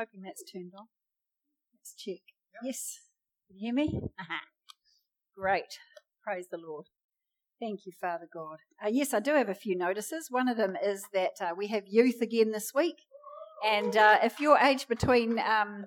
hoping 0.00 0.22
that's 0.22 0.42
turned 0.50 0.72
on. 0.78 0.86
Let's 1.74 1.94
check. 1.94 2.22
Yep. 2.54 2.62
Yes. 2.64 3.00
Can 3.46 3.58
you 3.58 3.66
hear 3.66 3.74
me? 3.74 4.00
Aha. 4.18 4.40
Great. 5.36 5.78
Praise 6.24 6.46
the 6.50 6.56
Lord. 6.56 6.86
Thank 7.60 7.84
you, 7.84 7.92
Father 8.00 8.26
God. 8.32 8.58
Uh, 8.82 8.88
yes, 8.88 9.12
I 9.12 9.20
do 9.20 9.34
have 9.34 9.50
a 9.50 9.54
few 9.54 9.76
notices. 9.76 10.28
One 10.30 10.48
of 10.48 10.56
them 10.56 10.74
is 10.82 11.04
that 11.12 11.32
uh, 11.40 11.50
we 11.54 11.66
have 11.66 11.84
youth 11.86 12.22
again 12.22 12.52
this 12.52 12.72
week. 12.74 12.96
And 13.66 13.94
uh, 13.94 14.18
if 14.22 14.40
you're 14.40 14.56
aged 14.56 14.88
between 14.88 15.38
um, 15.38 15.84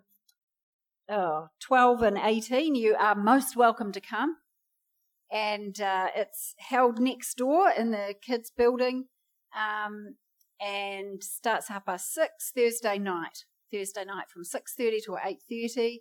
oh, 1.09 1.47
12 1.61 2.03
and 2.03 2.17
18, 2.19 2.75
you 2.75 2.95
are 2.95 3.15
most 3.15 3.55
welcome 3.55 3.91
to 3.93 4.01
come. 4.01 4.35
And 5.31 5.81
uh, 5.81 6.09
it's 6.15 6.53
held 6.59 6.99
next 6.99 7.35
door 7.37 7.71
in 7.75 7.89
the 7.89 8.13
kids' 8.21 8.51
building 8.55 9.05
um, 9.57 10.17
and 10.61 11.23
starts 11.23 11.69
half 11.69 11.87
past 11.87 12.13
six 12.13 12.51
Thursday 12.55 12.99
night. 12.99 13.45
Thursday 13.73 14.05
night 14.05 14.25
from 14.29 14.43
6.30 14.43 15.03
to 15.05 15.17
8.30. 15.51 15.97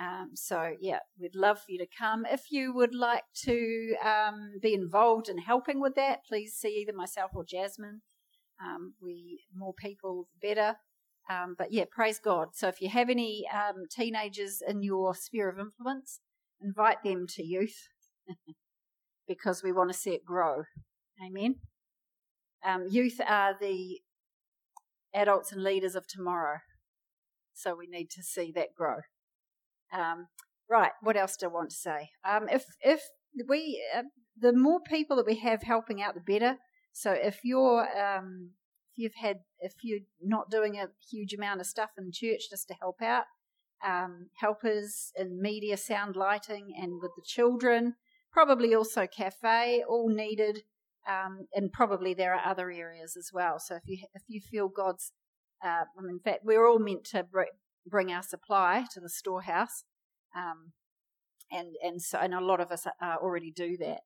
Um, 0.00 0.30
so, 0.34 0.74
yeah, 0.80 0.98
we'd 1.20 1.36
love 1.36 1.58
for 1.58 1.70
you 1.70 1.78
to 1.78 1.86
come. 1.96 2.26
If 2.28 2.50
you 2.50 2.74
would 2.74 2.94
like 2.94 3.22
to 3.44 3.94
um, 4.04 4.54
be 4.60 4.74
involved 4.74 5.28
in 5.28 5.38
helping 5.38 5.80
with 5.80 5.94
that, 5.94 6.24
please 6.28 6.54
see 6.54 6.80
either 6.80 6.96
myself 6.96 7.30
or 7.34 7.44
Jasmine. 7.44 8.02
Um, 8.62 8.94
we 9.00 9.40
more 9.54 9.74
people, 9.74 10.26
the 10.32 10.48
better. 10.48 10.76
Um, 11.30 11.54
but 11.56 11.72
yeah, 11.72 11.84
praise 11.90 12.18
God. 12.18 12.48
So 12.54 12.68
if 12.68 12.80
you 12.80 12.88
have 12.88 13.08
any 13.08 13.44
um, 13.52 13.84
teenagers 13.90 14.62
in 14.66 14.82
your 14.82 15.14
sphere 15.14 15.48
of 15.48 15.58
influence, 15.58 16.20
invite 16.60 17.02
them 17.04 17.26
to 17.28 17.44
youth 17.44 17.88
because 19.28 19.62
we 19.62 19.72
want 19.72 19.90
to 19.92 19.98
see 19.98 20.10
it 20.10 20.24
grow. 20.24 20.64
Amen. 21.24 21.56
Um, 22.66 22.86
youth 22.88 23.20
are 23.26 23.56
the 23.58 24.00
adults 25.14 25.52
and 25.52 25.62
leaders 25.62 25.94
of 25.94 26.06
tomorrow. 26.06 26.58
So 27.54 27.74
we 27.74 27.86
need 27.86 28.10
to 28.10 28.22
see 28.22 28.52
that 28.54 28.74
grow. 28.76 28.98
Um, 29.92 30.26
right, 30.68 30.92
what 31.02 31.16
else 31.16 31.36
do 31.36 31.46
I 31.46 31.52
want 31.52 31.70
to 31.70 31.76
say? 31.76 32.10
Um, 32.24 32.48
if 32.50 32.64
if 32.80 33.02
we 33.48 33.82
uh, 33.96 34.02
the 34.36 34.52
more 34.52 34.80
people 34.80 35.16
that 35.16 35.26
we 35.26 35.36
have 35.36 35.62
helping 35.62 36.02
out, 36.02 36.14
the 36.14 36.20
better. 36.20 36.56
So 36.92 37.12
if 37.12 37.40
you're 37.44 37.86
um, 37.98 38.50
if 38.92 38.98
you've 38.98 39.14
had 39.14 39.38
if 39.60 39.74
you're 39.82 40.00
not 40.22 40.50
doing 40.50 40.76
a 40.76 40.88
huge 41.10 41.32
amount 41.32 41.60
of 41.60 41.66
stuff 41.66 41.90
in 41.98 42.10
church 42.12 42.50
just 42.50 42.68
to 42.68 42.74
help 42.74 43.00
out, 43.02 43.24
um, 43.84 44.28
helpers 44.40 45.12
in 45.16 45.40
media, 45.40 45.76
sound, 45.76 46.16
lighting, 46.16 46.74
and 46.76 47.00
with 47.00 47.12
the 47.16 47.24
children, 47.24 47.94
probably 48.32 48.74
also 48.74 49.06
cafe, 49.06 49.84
all 49.88 50.08
needed. 50.08 50.62
Um, 51.06 51.48
and 51.54 51.70
probably 51.70 52.14
there 52.14 52.32
are 52.32 52.50
other 52.50 52.70
areas 52.70 53.14
as 53.14 53.28
well. 53.30 53.58
So 53.58 53.74
if 53.74 53.82
you 53.86 53.98
if 54.14 54.22
you 54.26 54.40
feel 54.40 54.68
God's, 54.68 55.12
uh, 55.64 55.84
in 56.08 56.20
fact, 56.20 56.40
we're 56.44 56.66
all 56.66 56.78
meant 56.78 57.04
to 57.04 57.24
bring 57.86 58.12
our 58.12 58.22
supply 58.22 58.84
to 58.92 59.00
the 59.00 59.08
storehouse, 59.08 59.84
um, 60.36 60.72
and 61.50 61.74
and 61.82 62.02
so 62.02 62.18
and 62.18 62.34
a 62.34 62.40
lot 62.40 62.60
of 62.60 62.70
us 62.70 62.86
uh, 62.86 63.16
already 63.20 63.50
do 63.50 63.76
that. 63.78 64.00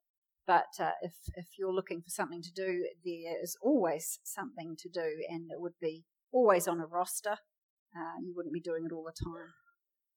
But 0.46 0.68
uh, 0.80 0.92
if 1.02 1.14
if 1.34 1.46
you're 1.58 1.74
looking 1.74 2.00
for 2.00 2.10
something 2.10 2.42
to 2.42 2.52
do, 2.52 2.86
there 3.04 3.42
is 3.42 3.56
always 3.62 4.20
something 4.22 4.76
to 4.78 4.88
do, 4.88 5.24
and 5.28 5.50
it 5.50 5.60
would 5.60 5.78
be 5.80 6.04
always 6.32 6.68
on 6.68 6.80
a 6.80 6.86
roster. 6.86 7.36
Uh, 7.96 8.20
you 8.22 8.34
wouldn't 8.36 8.54
be 8.54 8.60
doing 8.60 8.84
it 8.86 8.92
all 8.92 9.04
the 9.04 9.24
time. 9.24 9.52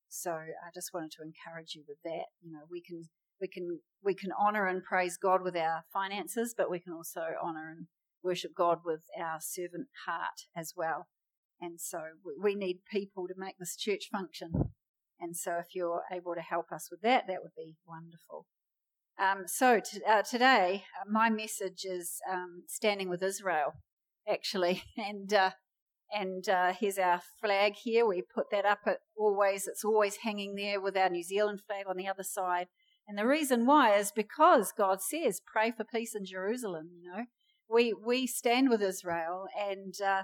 So 0.10 0.32
I 0.32 0.70
just 0.74 0.94
wanted 0.94 1.12
to 1.12 1.24
encourage 1.24 1.74
you 1.74 1.84
with 1.88 1.98
that. 2.04 2.26
You 2.42 2.52
know, 2.52 2.66
we 2.70 2.82
can 2.82 3.04
we 3.40 3.48
can 3.48 3.80
we 4.04 4.14
can 4.14 4.32
honor 4.38 4.68
and 4.68 4.84
praise 4.84 5.18
God 5.18 5.42
with 5.42 5.56
our 5.56 5.84
finances, 5.92 6.54
but 6.56 6.70
we 6.70 6.80
can 6.80 6.94
also 6.94 7.22
honor 7.42 7.74
and 7.76 7.88
worship 8.24 8.52
God 8.56 8.80
with 8.86 9.02
our 9.20 9.40
servant 9.40 9.88
heart 10.06 10.46
as 10.56 10.74
well. 10.76 11.08
And 11.62 11.80
so 11.80 12.02
we 12.42 12.56
need 12.56 12.80
people 12.92 13.28
to 13.28 13.36
make 13.38 13.58
this 13.60 13.76
church 13.76 14.10
function. 14.12 14.52
And 15.20 15.38
so 15.38 15.58
if 15.60 15.76
you're 15.76 16.02
able 16.12 16.34
to 16.34 16.42
help 16.42 16.72
us 16.72 16.90
with 16.90 17.02
that, 17.02 17.28
that 17.28 17.44
would 17.44 17.56
be 17.56 17.76
wonderful. 17.86 18.48
Um, 19.20 19.44
so 19.46 19.80
t- 19.80 20.02
uh, 20.08 20.24
today, 20.24 20.86
uh, 21.00 21.10
my 21.10 21.30
message 21.30 21.86
is 21.86 22.20
um, 22.30 22.64
standing 22.68 23.08
with 23.08 23.22
Israel, 23.22 23.74
actually, 24.28 24.84
and 24.98 25.32
uh, 25.32 25.52
and 26.12 26.50
uh, 26.50 26.74
here's 26.74 26.98
our 26.98 27.22
flag 27.40 27.76
here. 27.76 28.06
We 28.06 28.24
put 28.24 28.50
that 28.52 28.66
up 28.66 28.80
at 28.88 29.00
always. 29.16 29.68
It's 29.68 29.86
always 29.86 30.18
hanging 30.18 30.56
there 30.56 30.82
with 30.82 30.98
our 30.98 31.10
New 31.10 31.24
Zealand 31.24 31.62
flag 31.62 31.86
on 31.88 31.98
the 31.98 32.08
other 32.08 32.24
side. 32.24 32.68
And 33.08 33.18
the 33.18 33.28
reason 33.28 33.66
why 33.66 33.96
is 33.96 34.12
because 34.12 34.74
God 34.76 35.02
says, 35.02 35.42
"Pray 35.46 35.72
for 35.72 35.84
peace 35.84 36.16
in 36.16 36.26
Jerusalem." 36.26 36.90
You 37.00 37.12
know, 37.12 37.26
we 37.70 37.94
we 37.94 38.26
stand 38.26 38.70
with 38.70 38.82
Israel, 38.82 39.46
and 39.56 39.94
uh, 40.02 40.24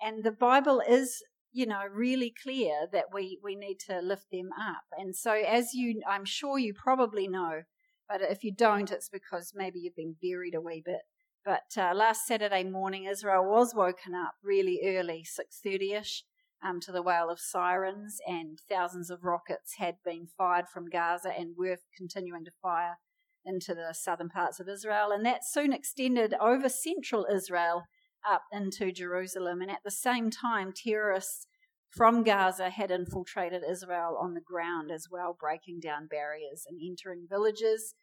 and 0.00 0.24
the 0.24 0.32
Bible 0.32 0.82
is, 0.86 1.22
you 1.52 1.66
know, 1.66 1.82
really 1.92 2.32
clear 2.42 2.86
that 2.92 3.06
we, 3.12 3.38
we 3.42 3.56
need 3.56 3.78
to 3.88 4.00
lift 4.00 4.26
them 4.30 4.50
up. 4.58 4.84
And 4.96 5.16
so, 5.16 5.32
as 5.32 5.74
you, 5.74 6.02
I'm 6.08 6.24
sure 6.24 6.58
you 6.58 6.74
probably 6.74 7.28
know, 7.28 7.62
but 8.08 8.20
if 8.20 8.44
you 8.44 8.52
don't, 8.54 8.90
it's 8.90 9.08
because 9.08 9.52
maybe 9.54 9.80
you've 9.80 9.96
been 9.96 10.16
buried 10.20 10.54
a 10.54 10.60
wee 10.60 10.82
bit. 10.84 11.02
But 11.44 11.80
uh, 11.80 11.94
last 11.94 12.26
Saturday 12.26 12.64
morning, 12.64 13.04
Israel 13.04 13.44
was 13.44 13.72
woken 13.74 14.14
up 14.14 14.34
really 14.42 14.80
early, 14.84 15.24
6.30ish, 15.24 16.22
um, 16.64 16.80
to 16.80 16.92
the 16.92 17.02
wail 17.02 17.30
of 17.30 17.38
sirens, 17.38 18.18
and 18.26 18.58
thousands 18.68 19.10
of 19.10 19.22
rockets 19.22 19.74
had 19.78 19.96
been 20.04 20.26
fired 20.36 20.66
from 20.68 20.90
Gaza 20.90 21.30
and 21.36 21.54
were 21.56 21.76
continuing 21.96 22.44
to 22.44 22.50
fire 22.60 22.96
into 23.44 23.74
the 23.74 23.94
southern 23.94 24.28
parts 24.28 24.58
of 24.58 24.68
Israel. 24.68 25.12
And 25.12 25.24
that 25.24 25.44
soon 25.44 25.72
extended 25.72 26.34
over 26.40 26.68
central 26.68 27.26
Israel 27.32 27.84
up 28.28 28.42
into 28.52 28.92
Jerusalem. 28.92 29.60
And 29.60 29.70
at 29.70 29.82
the 29.84 29.90
same 29.90 30.30
time, 30.30 30.72
terrorists 30.72 31.46
from 31.90 32.24
Gaza 32.24 32.70
had 32.70 32.90
infiltrated 32.90 33.62
Israel 33.68 34.18
on 34.20 34.34
the 34.34 34.40
ground 34.40 34.90
as 34.90 35.08
well, 35.10 35.36
breaking 35.38 35.80
down 35.80 36.08
barriers 36.08 36.64
and 36.68 36.78
entering 36.84 37.26
villages, 37.28 37.94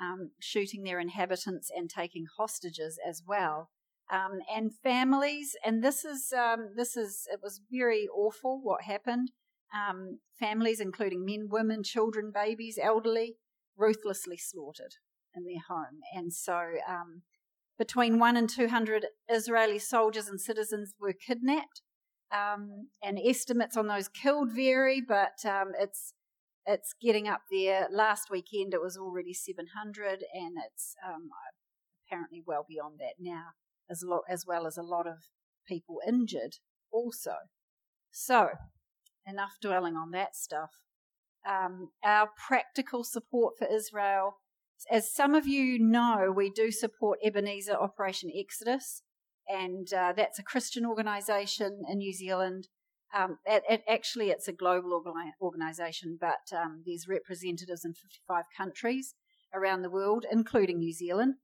um, 0.00 0.30
shooting 0.40 0.82
their 0.82 1.00
inhabitants 1.00 1.70
and 1.74 1.90
taking 1.90 2.26
hostages 2.38 2.98
as 3.06 3.22
well. 3.26 3.70
Um, 4.10 4.40
and 4.54 4.72
families, 4.82 5.56
and 5.64 5.82
this 5.82 6.04
is 6.04 6.32
um, 6.36 6.70
this 6.76 6.96
is 6.96 7.26
it 7.32 7.40
was 7.42 7.60
very 7.70 8.06
awful 8.14 8.60
what 8.62 8.82
happened. 8.82 9.30
Um, 9.74 10.20
families, 10.38 10.78
including 10.78 11.24
men, 11.24 11.48
women, 11.50 11.82
children, 11.82 12.30
babies, 12.32 12.78
elderly, 12.80 13.36
ruthlessly 13.76 14.36
slaughtered 14.36 14.94
in 15.34 15.44
their 15.44 15.62
home. 15.68 16.00
And 16.14 16.32
so 16.32 16.54
um, 16.88 17.22
between 17.78 18.18
one 18.18 18.36
and 18.36 18.48
200 18.48 19.06
Israeli 19.28 19.78
soldiers 19.78 20.28
and 20.28 20.40
citizens 20.40 20.94
were 21.00 21.12
kidnapped. 21.12 21.82
Um, 22.32 22.88
and 23.00 23.16
estimates 23.24 23.76
on 23.76 23.86
those 23.86 24.08
killed 24.08 24.50
vary, 24.52 25.00
but 25.00 25.44
um, 25.44 25.70
it's 25.78 26.14
it's 26.66 26.94
getting 27.00 27.28
up 27.28 27.42
there. 27.50 27.86
Last 27.92 28.28
weekend 28.30 28.74
it 28.74 28.80
was 28.80 28.96
already 28.96 29.34
700, 29.34 30.24
and 30.34 30.56
it's 30.66 30.94
um, 31.06 31.28
apparently 32.06 32.42
well 32.44 32.64
beyond 32.68 32.98
that 32.98 33.14
now, 33.18 33.48
as, 33.90 34.02
lo- 34.04 34.22
as 34.28 34.44
well 34.46 34.66
as 34.66 34.76
a 34.76 34.82
lot 34.82 35.06
of 35.06 35.18
people 35.68 35.98
injured 36.06 36.56
also. 36.90 37.34
So, 38.10 38.50
enough 39.26 39.56
dwelling 39.60 39.96
on 39.96 40.10
that 40.12 40.36
stuff. 40.36 40.70
Um, 41.48 41.90
our 42.02 42.30
practical 42.48 43.04
support 43.04 43.54
for 43.58 43.66
Israel 43.70 44.38
as 44.90 45.12
some 45.12 45.34
of 45.34 45.46
you 45.46 45.78
know, 45.78 46.32
we 46.34 46.50
do 46.50 46.70
support 46.70 47.18
Ebenezer 47.24 47.74
Operation 47.74 48.30
Exodus, 48.34 49.02
and 49.48 49.92
uh, 49.92 50.12
that's 50.16 50.38
a 50.38 50.42
Christian 50.44 50.86
organisation 50.86 51.82
in 51.88 51.98
New 51.98 52.12
Zealand. 52.12 52.68
Um, 53.14 53.38
it, 53.44 53.62
it, 53.68 53.82
actually, 53.88 54.30
it's 54.30 54.48
a 54.48 54.52
global 54.52 55.02
organisation, 55.40 56.18
but 56.20 56.56
um, 56.56 56.82
there's 56.84 57.06
representatives 57.08 57.84
in 57.84 57.94
55 57.94 58.44
countries 58.56 59.14
around 59.54 59.82
the 59.82 59.90
world, 59.90 60.26
including 60.30 60.78
New 60.78 60.92
Zealand. 60.92 61.34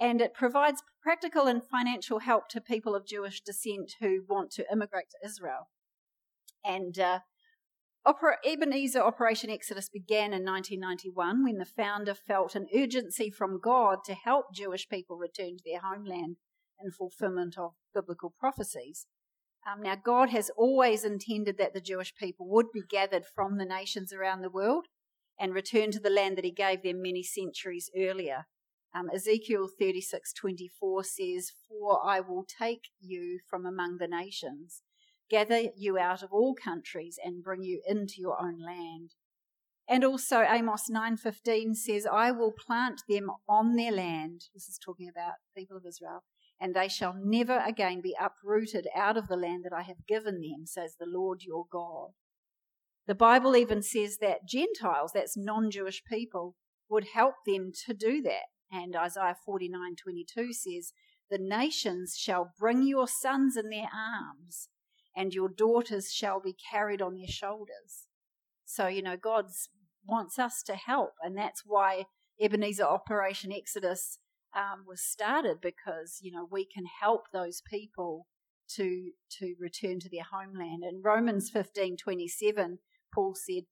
And 0.00 0.20
it 0.20 0.34
provides 0.34 0.82
practical 1.02 1.46
and 1.46 1.62
financial 1.62 2.20
help 2.20 2.48
to 2.48 2.60
people 2.60 2.94
of 2.94 3.06
Jewish 3.06 3.42
descent 3.42 3.92
who 4.00 4.24
want 4.28 4.50
to 4.52 4.64
immigrate 4.72 5.10
to 5.10 5.28
Israel. 5.28 5.68
And 6.64 6.98
uh, 6.98 7.20
Opera, 8.06 8.36
Ebenezer 8.46 9.00
Operation 9.00 9.50
Exodus 9.50 9.90
began 9.90 10.32
in 10.32 10.42
1991 10.44 11.44
when 11.44 11.58
the 11.58 11.66
founder 11.66 12.14
felt 12.14 12.54
an 12.54 12.66
urgency 12.74 13.30
from 13.30 13.60
God 13.60 13.98
to 14.06 14.14
help 14.14 14.54
Jewish 14.54 14.88
people 14.88 15.18
return 15.18 15.58
to 15.58 15.62
their 15.66 15.80
homeland 15.80 16.36
in 16.82 16.90
fulfillment 16.92 17.58
of 17.58 17.74
biblical 17.94 18.32
prophecies. 18.38 19.06
Um, 19.70 19.82
now, 19.82 19.96
God 19.96 20.30
has 20.30 20.50
always 20.56 21.04
intended 21.04 21.58
that 21.58 21.74
the 21.74 21.80
Jewish 21.82 22.14
people 22.16 22.48
would 22.48 22.72
be 22.72 22.82
gathered 22.88 23.26
from 23.26 23.58
the 23.58 23.66
nations 23.66 24.14
around 24.14 24.40
the 24.40 24.48
world 24.48 24.86
and 25.38 25.52
return 25.52 25.90
to 25.90 26.00
the 26.00 26.08
land 26.08 26.38
that 26.38 26.44
He 26.44 26.52
gave 26.52 26.82
them 26.82 27.02
many 27.02 27.22
centuries 27.22 27.90
earlier. 27.94 28.46
Um, 28.94 29.10
Ezekiel 29.14 29.68
36:24 29.78 31.04
says, 31.04 31.52
"For 31.68 32.02
I 32.02 32.20
will 32.20 32.44
take 32.44 32.88
you 32.98 33.40
from 33.46 33.66
among 33.66 33.98
the 33.98 34.08
nations." 34.08 34.82
Gather 35.30 35.70
you 35.76 35.96
out 35.98 36.22
of 36.22 36.32
all 36.32 36.54
countries 36.54 37.18
and 37.24 37.42
bring 37.42 37.62
you 37.62 37.80
into 37.86 38.14
your 38.18 38.40
own 38.40 38.58
land. 38.58 39.14
And 39.88 40.04
also 40.04 40.42
Amos 40.42 40.88
9:15 40.88 41.74
says, 41.74 42.06
"I 42.06 42.30
will 42.30 42.52
plant 42.52 43.02
them 43.08 43.30
on 43.48 43.76
their 43.76 43.90
land." 43.92 44.48
This 44.54 44.68
is 44.68 44.78
talking 44.78 45.08
about 45.08 45.34
people 45.56 45.76
of 45.76 45.86
Israel, 45.86 46.22
and 46.60 46.74
they 46.74 46.88
shall 46.88 47.14
never 47.14 47.58
again 47.58 48.00
be 48.00 48.14
uprooted 48.20 48.86
out 48.94 49.16
of 49.16 49.26
the 49.26 49.36
land 49.36 49.64
that 49.64 49.72
I 49.72 49.82
have 49.82 50.06
given 50.06 50.40
them, 50.40 50.66
says 50.66 50.96
the 50.96 51.06
Lord 51.06 51.42
your 51.42 51.66
God. 51.66 52.12
The 53.06 53.14
Bible 53.16 53.56
even 53.56 53.82
says 53.82 54.18
that 54.18 54.46
Gentiles, 54.46 55.12
that's 55.12 55.36
non 55.36 55.70
Jewish 55.70 56.04
people, 56.04 56.54
would 56.88 57.08
help 57.14 57.34
them 57.44 57.72
to 57.86 57.94
do 57.94 58.22
that. 58.22 58.46
And 58.70 58.94
Isaiah 58.94 59.36
49:22 59.44 60.52
says, 60.52 60.92
"The 61.30 61.38
nations 61.38 62.16
shall 62.16 62.52
bring 62.56 62.82
your 62.82 63.08
sons 63.08 63.56
in 63.56 63.70
their 63.70 63.88
arms, 63.92 64.68
and 65.20 65.34
your 65.34 65.50
daughters 65.64 66.06
shall 66.20 66.40
be 66.48 66.56
carried 66.72 67.02
on 67.02 67.14
their 67.14 67.34
shoulders." 67.40 67.92
So, 68.76 68.82
you 68.96 69.02
know, 69.06 69.18
God 69.30 69.46
wants 70.14 70.38
us 70.38 70.62
to 70.68 70.74
help, 70.90 71.12
and 71.24 71.34
that's 71.36 71.62
why 71.74 71.90
Ebenezer 72.44 72.88
Operation 72.98 73.52
Exodus 73.52 74.02
um, 74.62 74.78
was 74.90 75.02
started 75.14 75.56
because 75.70 76.10
you 76.24 76.32
know 76.34 76.46
we 76.56 76.64
can 76.74 76.86
help 77.04 77.22
those 77.32 77.58
people 77.74 78.12
to 78.76 78.88
to 79.38 79.46
return 79.66 79.96
to 80.00 80.10
their 80.10 80.28
homeland. 80.34 80.82
In 80.90 81.02
Romans 81.12 81.50
fifteen 81.50 81.96
twenty 82.04 82.28
seven, 82.28 82.78
Paul 83.14 83.34
said 83.34 83.64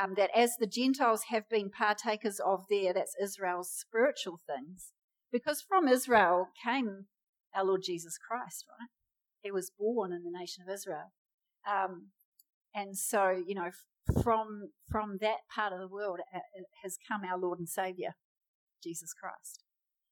um, 0.00 0.14
that 0.16 0.30
as 0.34 0.50
the 0.56 0.66
Gentiles 0.80 1.24
have 1.32 1.48
been 1.48 1.70
partakers 1.70 2.40
of 2.52 2.64
their 2.68 2.92
that's 2.92 3.14
Israel's 3.26 3.70
spiritual 3.70 4.38
things, 4.50 4.92
because 5.30 5.60
from 5.68 5.88
Israel 5.88 6.48
came 6.64 7.06
our 7.54 7.64
Lord 7.64 7.82
Jesus 7.82 8.16
Christ, 8.18 8.64
right? 8.68 8.88
He 9.42 9.50
was 9.50 9.70
born 9.70 10.12
in 10.12 10.24
the 10.24 10.36
nation 10.36 10.64
of 10.66 10.72
Israel, 10.72 11.12
um, 11.66 12.08
and 12.74 12.96
so 12.96 13.42
you 13.46 13.54
know 13.54 13.70
from 14.22 14.70
from 14.90 15.18
that 15.20 15.48
part 15.54 15.72
of 15.72 15.80
the 15.80 15.88
world 15.88 16.20
uh, 16.34 16.40
has 16.82 16.98
come 17.08 17.22
our 17.24 17.38
Lord 17.38 17.58
and 17.58 17.68
Savior, 17.68 18.14
Jesus 18.82 19.12
Christ. 19.12 19.62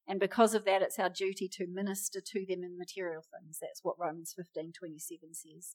And 0.08 0.20
because 0.20 0.54
of 0.54 0.64
that, 0.64 0.82
it's 0.82 1.00
our 1.00 1.10
duty 1.10 1.48
to 1.54 1.66
minister 1.66 2.20
to 2.20 2.46
them 2.48 2.62
in 2.62 2.78
material 2.78 3.22
things. 3.22 3.58
That's 3.60 3.80
what 3.82 3.98
Romans 3.98 4.34
15 4.36 4.72
27 4.72 5.34
says. 5.34 5.74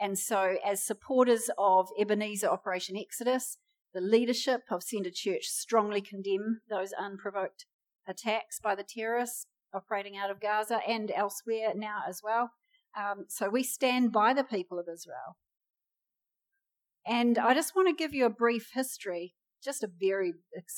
And 0.00 0.18
so, 0.18 0.56
as 0.64 0.82
supporters 0.82 1.50
of 1.58 1.88
Ebenezer 1.98 2.48
Operation 2.48 2.96
Exodus, 2.96 3.58
the 3.94 4.00
leadership 4.00 4.62
of 4.70 4.82
Centre 4.82 5.10
Church 5.10 5.46
strongly 5.46 6.00
condemn 6.00 6.60
those 6.68 6.92
unprovoked 6.92 7.66
attacks 8.06 8.60
by 8.60 8.74
the 8.74 8.84
terrorists 8.84 9.46
operating 9.74 10.16
out 10.16 10.30
of 10.30 10.40
Gaza 10.40 10.80
and 10.86 11.10
elsewhere 11.10 11.72
now 11.74 12.00
as 12.08 12.20
well. 12.22 12.50
Um, 12.96 13.26
so, 13.28 13.50
we 13.50 13.62
stand 13.62 14.10
by 14.10 14.32
the 14.32 14.44
people 14.44 14.78
of 14.78 14.86
Israel. 14.92 15.36
And 17.06 17.38
I 17.38 17.54
just 17.54 17.76
want 17.76 17.88
to 17.88 17.94
give 17.94 18.14
you 18.14 18.24
a 18.24 18.30
brief 18.30 18.70
history, 18.74 19.34
just 19.62 19.84
a 19.84 19.88
very, 20.00 20.32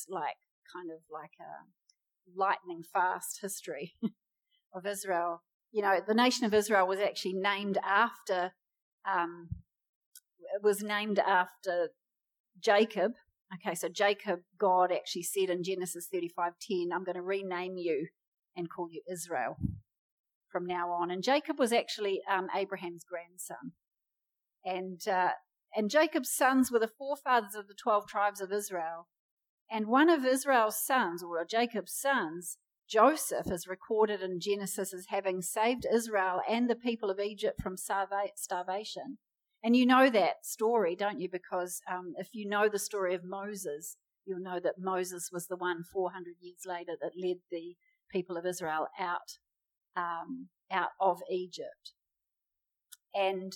like, 0.08 0.36
kind 0.70 0.90
of 0.90 0.98
like 1.10 1.30
a 1.40 2.38
lightning 2.38 2.82
fast 2.82 3.38
history 3.40 3.94
of 4.74 4.84
Israel. 4.84 5.42
You 5.72 5.82
know, 5.82 6.00
the 6.06 6.14
nation 6.14 6.44
of 6.44 6.52
Israel 6.52 6.86
was 6.86 6.98
actually 6.98 7.34
named 7.34 7.78
after, 7.82 8.52
um, 9.10 9.48
it 10.54 10.62
was 10.62 10.82
named 10.82 11.18
after 11.18 11.90
Jacob. 12.60 13.12
Okay, 13.54 13.74
so 13.74 13.88
Jacob, 13.88 14.40
God 14.58 14.92
actually 14.92 15.22
said 15.22 15.50
in 15.50 15.62
Genesis 15.62 16.08
35:10, 16.12 16.92
I'm 16.92 17.04
going 17.04 17.16
to 17.16 17.22
rename 17.22 17.78
you 17.78 18.08
and 18.56 18.68
call 18.68 18.88
you 18.90 19.02
Israel 19.10 19.56
from 20.50 20.66
now 20.66 20.90
on. 20.90 21.10
And 21.10 21.22
Jacob 21.22 21.58
was 21.58 21.72
actually 21.72 22.20
um, 22.30 22.48
Abraham's 22.54 23.04
grandson. 23.04 23.72
And, 24.64 25.00
uh, 25.06 25.32
and 25.74 25.90
Jacob's 25.90 26.30
sons 26.30 26.70
were 26.70 26.78
the 26.78 26.88
forefathers 26.88 27.54
of 27.54 27.68
the 27.68 27.74
12 27.74 28.06
tribes 28.06 28.40
of 28.40 28.52
Israel. 28.52 29.08
And 29.70 29.86
one 29.86 30.08
of 30.08 30.24
Israel's 30.24 30.82
sons, 30.82 31.22
or 31.22 31.44
Jacob's 31.44 31.94
sons, 31.94 32.56
Joseph, 32.88 33.50
is 33.50 33.68
recorded 33.68 34.22
in 34.22 34.40
Genesis 34.40 34.94
as 34.94 35.06
having 35.08 35.42
saved 35.42 35.84
Israel 35.92 36.40
and 36.48 36.68
the 36.68 36.74
people 36.74 37.10
of 37.10 37.20
Egypt 37.20 37.60
from 37.60 37.76
starvation. 37.76 39.18
And 39.62 39.76
you 39.76 39.84
know 39.84 40.08
that 40.08 40.46
story, 40.46 40.96
don't 40.96 41.20
you? 41.20 41.28
Because 41.30 41.82
um, 41.90 42.14
if 42.16 42.28
you 42.32 42.48
know 42.48 42.68
the 42.68 42.78
story 42.78 43.14
of 43.14 43.24
Moses, 43.24 43.96
you'll 44.24 44.40
know 44.40 44.60
that 44.60 44.78
Moses 44.78 45.30
was 45.32 45.48
the 45.48 45.56
one 45.56 45.82
400 45.92 46.34
years 46.40 46.62
later 46.64 46.92
that 47.00 47.12
led 47.20 47.38
the 47.50 47.76
people 48.10 48.36
of 48.36 48.46
Israel 48.46 48.86
out, 48.98 49.38
um, 49.96 50.48
out 50.70 50.90
of 51.00 51.20
Egypt. 51.30 51.92
And 53.14 53.52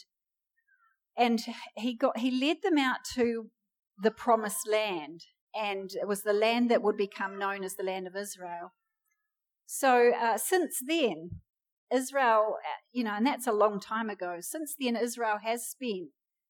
and 1.17 1.41
he 1.77 1.95
got 1.95 2.19
he 2.19 2.31
led 2.31 2.59
them 2.63 2.79
out 2.79 2.99
to 3.15 3.51
the 4.03 4.11
promised 4.11 4.67
land 4.69 5.25
and 5.55 5.91
it 5.95 6.09
was 6.09 6.23
the 6.23 6.33
land 6.33 6.71
that 6.71 6.83
would 6.83 6.97
become 6.97 7.39
known 7.39 7.63
as 7.65 7.75
the 7.75 7.83
land 7.83 8.07
of 8.07 8.17
Israel. 8.17 8.73
So 9.67 10.13
uh, 10.13 10.39
since 10.39 10.79
then, 10.87 11.41
Israel, 11.93 12.57
uh, 12.59 12.81
you 12.93 13.05
know, 13.05 13.15
and 13.15 13.27
that's 13.27 13.47
a 13.47 13.53
long 13.53 13.81
time 13.81 14.09
ago, 14.09 14.39
since 14.41 14.75
then, 14.79 14.97
Israel 14.97 15.39
has 15.45 15.67
spent 15.67 16.09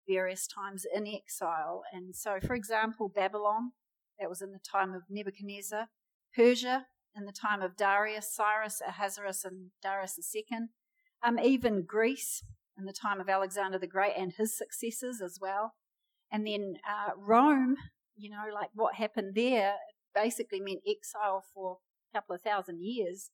various 0.09 0.47
times 0.47 0.85
in 0.95 1.07
exile. 1.07 1.83
And 1.93 2.15
so, 2.15 2.39
for 2.41 2.55
example, 2.55 3.11
Babylon, 3.15 3.73
that 4.19 4.29
was 4.29 4.43
in 4.43 4.53
the 4.53 4.61
time 4.61 4.95
of 4.95 5.03
Nebuchadnezzar, 5.11 5.89
Persia, 6.35 6.87
in 7.17 7.27
the 7.27 7.33
time 7.33 7.63
of 7.63 7.77
Darius, 7.77 8.35
Cyrus, 8.35 8.81
Ahasuerus, 8.87 9.45
and 9.45 9.71
Darius 9.83 10.19
II, 10.35 10.45
um, 11.23 11.39
even 11.39 11.85
Greece, 11.85 12.43
in 12.77 12.87
the 12.87 12.93
time 12.93 13.21
of 13.21 13.29
Alexander 13.29 13.79
the 13.79 13.87
Great 13.87 14.15
and 14.17 14.33
his 14.33 14.57
successors 14.57 15.21
as 15.21 15.39
well. 15.41 15.75
And 16.31 16.47
then 16.47 16.77
uh, 16.89 17.13
Rome 17.17 17.77
you 18.17 18.31
know, 18.31 18.45
like 18.53 18.71
what 18.75 18.95
happened 18.95 19.35
there 19.35 19.75
basically 20.15 20.61
meant 20.61 20.81
exile 20.87 21.45
for 21.55 21.79
a 22.13 22.19
couple 22.19 22.35
of 22.35 22.43
thousand 22.43 22.83
years. 22.83 23.31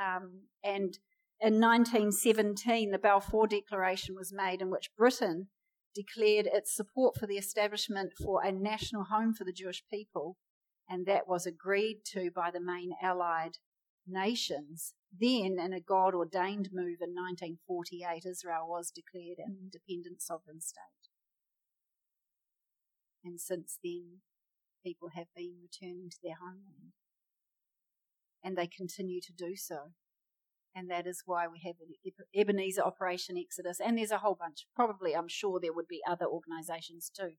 Um, 0.00 0.42
and 0.62 0.98
in 1.40 1.60
1917, 1.60 2.90
the 2.90 2.98
Balfour 2.98 3.46
Declaration 3.46 4.14
was 4.14 4.32
made, 4.32 4.62
in 4.62 4.70
which 4.70 4.90
Britain 4.96 5.48
declared 5.94 6.46
its 6.46 6.74
support 6.74 7.16
for 7.16 7.26
the 7.26 7.36
establishment 7.36 8.12
for 8.24 8.42
a 8.42 8.50
national 8.50 9.04
home 9.04 9.34
for 9.34 9.44
the 9.44 9.52
Jewish 9.52 9.84
people, 9.92 10.36
and 10.88 11.06
that 11.06 11.26
was 11.26 11.46
agreed 11.46 12.00
to 12.12 12.30
by 12.34 12.50
the 12.50 12.60
main 12.60 12.92
Allied 13.02 13.58
nations. 14.06 14.94
Then, 15.18 15.58
in 15.58 15.72
a 15.72 15.80
God 15.80 16.14
ordained 16.14 16.70
move 16.72 16.98
in 17.00 17.14
1948, 17.14 18.28
Israel 18.28 18.66
was 18.68 18.90
declared 18.90 19.38
an 19.38 19.56
independent 19.62 20.20
sovereign 20.20 20.60
state. 20.60 20.80
And 23.24 23.40
since 23.40 23.78
then, 23.82 24.20
people 24.84 25.10
have 25.14 25.28
been 25.34 25.54
returning 25.62 26.10
to 26.10 26.18
their 26.22 26.36
homeland. 26.40 26.92
And 28.42 28.58
they 28.58 28.66
continue 28.66 29.20
to 29.22 29.32
do 29.32 29.56
so. 29.56 29.92
And 30.74 30.90
that 30.90 31.06
is 31.06 31.22
why 31.24 31.46
we 31.46 31.60
have 31.64 31.76
the 31.78 32.38
Ebenezer 32.38 32.82
Operation 32.82 33.38
Exodus. 33.38 33.80
And 33.80 33.96
there's 33.96 34.10
a 34.10 34.18
whole 34.18 34.36
bunch. 34.38 34.66
Probably, 34.74 35.14
I'm 35.14 35.28
sure 35.28 35.60
there 35.60 35.72
would 35.72 35.88
be 35.88 36.02
other 36.06 36.26
organizations 36.26 37.10
too 37.16 37.34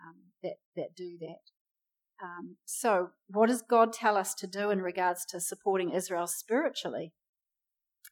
um, 0.00 0.32
that, 0.42 0.56
that 0.76 0.94
do 0.94 1.18
that. 1.20 1.42
Um, 2.22 2.56
so, 2.64 3.10
what 3.28 3.48
does 3.48 3.62
God 3.62 3.92
tell 3.92 4.16
us 4.16 4.34
to 4.36 4.46
do 4.46 4.70
in 4.70 4.80
regards 4.80 5.24
to 5.26 5.40
supporting 5.40 5.90
Israel 5.90 6.26
spiritually? 6.26 7.12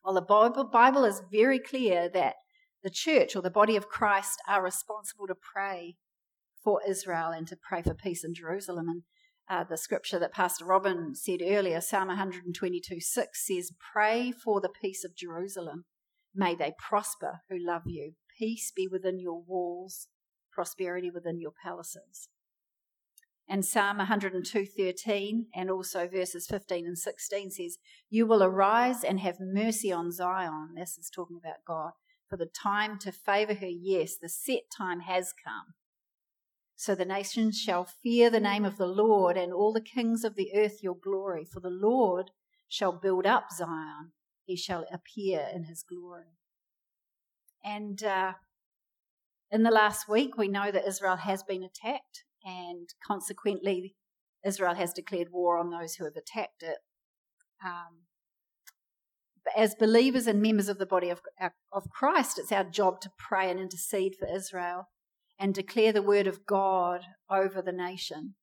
Well, 0.04 0.14
the 0.14 0.64
Bible, 0.70 1.04
is 1.04 1.22
very 1.32 1.58
clear 1.58 2.10
that 2.10 2.34
the 2.82 2.90
church 2.90 3.34
or 3.34 3.40
the 3.40 3.50
body 3.50 3.76
of 3.76 3.88
Christ 3.88 4.42
are 4.46 4.62
responsible 4.62 5.26
to 5.26 5.34
pray 5.34 5.96
for 6.62 6.80
Israel 6.86 7.30
and 7.30 7.48
to 7.48 7.56
pray 7.56 7.82
for 7.82 7.94
peace 7.94 8.22
in 8.24 8.34
Jerusalem. 8.34 8.88
And 8.88 9.02
uh, 9.48 9.64
the 9.64 9.78
scripture 9.78 10.18
that 10.18 10.32
Pastor 10.32 10.66
Robin 10.66 11.14
said 11.14 11.40
earlier, 11.42 11.80
Psalm 11.80 12.08
122 12.08 13.00
6 13.00 13.46
says, 13.46 13.72
Pray 13.92 14.32
for 14.32 14.60
the 14.60 14.68
peace 14.68 15.04
of 15.04 15.16
Jerusalem. 15.16 15.86
May 16.34 16.54
they 16.54 16.74
prosper 16.78 17.40
who 17.48 17.56
love 17.58 17.82
you. 17.86 18.12
Peace 18.38 18.72
be 18.74 18.86
within 18.86 19.18
your 19.18 19.40
walls, 19.40 20.08
prosperity 20.52 21.10
within 21.10 21.40
your 21.40 21.52
palaces. 21.62 22.28
And 23.46 23.64
Psalm 23.64 23.98
102:13 23.98 25.46
and 25.54 25.70
also 25.70 26.08
verses 26.08 26.46
15 26.46 26.86
and 26.86 26.98
16 26.98 27.50
says, 27.50 27.78
"You 28.08 28.26
will 28.26 28.42
arise 28.42 29.04
and 29.04 29.20
have 29.20 29.38
mercy 29.38 29.92
on 29.92 30.10
Zion." 30.10 30.74
This 30.74 30.96
is 30.96 31.10
talking 31.10 31.36
about 31.36 31.64
God. 31.66 31.92
For 32.28 32.38
the 32.38 32.46
time 32.46 32.98
to 33.00 33.12
favor 33.12 33.54
her, 33.54 33.68
yes, 33.68 34.16
the 34.16 34.28
set 34.28 34.70
time 34.70 35.00
has 35.00 35.32
come. 35.32 35.74
So 36.74 36.94
the 36.94 37.04
nations 37.04 37.58
shall 37.58 37.84
fear 37.84 38.30
the 38.30 38.40
name 38.40 38.64
of 38.64 38.78
the 38.78 38.86
Lord, 38.86 39.36
and 39.36 39.52
all 39.52 39.72
the 39.72 39.80
kings 39.80 40.24
of 40.24 40.34
the 40.34 40.54
earth 40.54 40.82
your 40.82 40.96
glory. 40.96 41.44
For 41.44 41.60
the 41.60 41.70
Lord 41.70 42.30
shall 42.68 42.92
build 42.92 43.26
up 43.26 43.50
Zion, 43.52 44.12
he 44.44 44.56
shall 44.56 44.86
appear 44.90 45.48
in 45.54 45.64
his 45.64 45.82
glory. 45.82 46.38
And 47.62 48.02
uh, 48.02 48.34
in 49.50 49.62
the 49.62 49.70
last 49.70 50.08
week, 50.08 50.36
we 50.36 50.48
know 50.48 50.70
that 50.70 50.86
Israel 50.86 51.16
has 51.16 51.42
been 51.42 51.62
attacked, 51.62 52.24
and 52.44 52.88
consequently, 53.06 53.94
Israel 54.44 54.74
has 54.74 54.92
declared 54.92 55.28
war 55.32 55.58
on 55.58 55.70
those 55.70 55.94
who 55.94 56.04
have 56.04 56.16
attacked 56.16 56.62
it. 56.62 56.78
Um, 57.64 58.02
as 59.56 59.74
believers 59.74 60.26
and 60.26 60.40
members 60.40 60.68
of 60.68 60.78
the 60.78 60.86
body 60.86 61.10
of, 61.10 61.20
of 61.72 61.90
Christ, 61.90 62.38
it's 62.38 62.52
our 62.52 62.64
job 62.64 63.00
to 63.02 63.10
pray 63.18 63.50
and 63.50 63.60
intercede 63.60 64.14
for 64.18 64.28
Israel 64.28 64.88
and 65.38 65.54
declare 65.54 65.92
the 65.92 66.02
word 66.02 66.26
of 66.26 66.46
God 66.46 67.02
over 67.30 67.60
the 67.60 67.72
nation. 67.72 68.34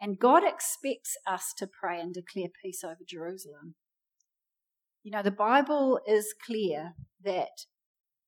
And 0.00 0.18
God 0.18 0.44
expects 0.44 1.16
us 1.26 1.52
to 1.58 1.66
pray 1.66 2.00
and 2.00 2.14
declare 2.14 2.48
peace 2.62 2.84
over 2.84 2.98
Jerusalem. 3.06 3.74
You 5.02 5.12
know, 5.12 5.22
the 5.22 5.30
Bible 5.30 6.00
is 6.06 6.34
clear 6.44 6.94
that 7.24 7.66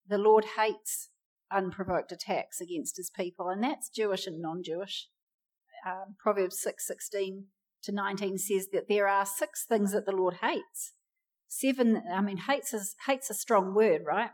the 0.08 0.18
Lord 0.18 0.44
hates 0.56 1.09
unprovoked 1.52 2.12
attacks 2.12 2.60
against 2.60 2.96
his 2.96 3.10
people, 3.10 3.48
and 3.48 3.62
that's 3.62 3.88
Jewish 3.88 4.26
and 4.26 4.40
non 4.40 4.62
Jewish. 4.62 5.08
Um, 5.86 6.16
Proverbs 6.18 6.60
six 6.60 6.86
sixteen 6.86 7.46
to 7.82 7.92
19 7.92 8.36
says 8.36 8.68
that 8.72 8.88
there 8.88 9.08
are 9.08 9.24
six 9.24 9.64
things 9.64 9.92
that 9.92 10.04
the 10.04 10.12
Lord 10.12 10.34
hates. 10.42 10.92
Seven, 11.48 12.02
I 12.12 12.20
mean, 12.20 12.36
hates 12.36 12.74
is, 12.74 12.94
hates 13.06 13.30
a 13.30 13.34
strong 13.34 13.74
word, 13.74 14.02
right? 14.06 14.30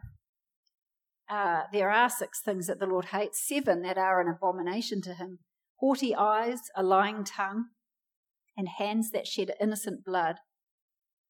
Uh, 1.31 1.63
there 1.73 1.91
are 1.91 2.11
six 2.11 2.41
things 2.41 2.67
that 2.67 2.79
the 2.79 2.87
Lord 2.87 3.07
hates, 3.07 3.47
seven 3.47 3.83
that 3.83 3.99
are 3.99 4.21
an 4.21 4.29
abomination 4.29 5.01
to 5.03 5.15
him 5.15 5.39
haughty 5.79 6.15
eyes, 6.15 6.61
a 6.75 6.83
lying 6.83 7.23
tongue, 7.23 7.67
and 8.57 8.69
hands 8.79 9.11
that 9.11 9.27
shed 9.27 9.53
innocent 9.61 10.05
blood, 10.05 10.37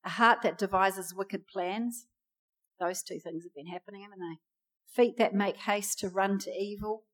a 0.05 0.11
heart 0.11 0.38
that 0.43 0.59
devises 0.59 1.14
wicked 1.14 1.47
plans. 1.49 2.07
Those 2.78 3.02
two 3.02 3.19
things 3.19 3.45
have 3.45 3.55
been 3.55 3.73
happening, 3.73 4.02
haven't 4.02 4.21
they? 4.21 4.38
Feet 4.97 5.19
that 5.19 5.35
make 5.35 5.59
haste 5.59 5.99
to 5.99 6.09
run 6.09 6.38
to 6.38 6.50
evil, 6.50 7.05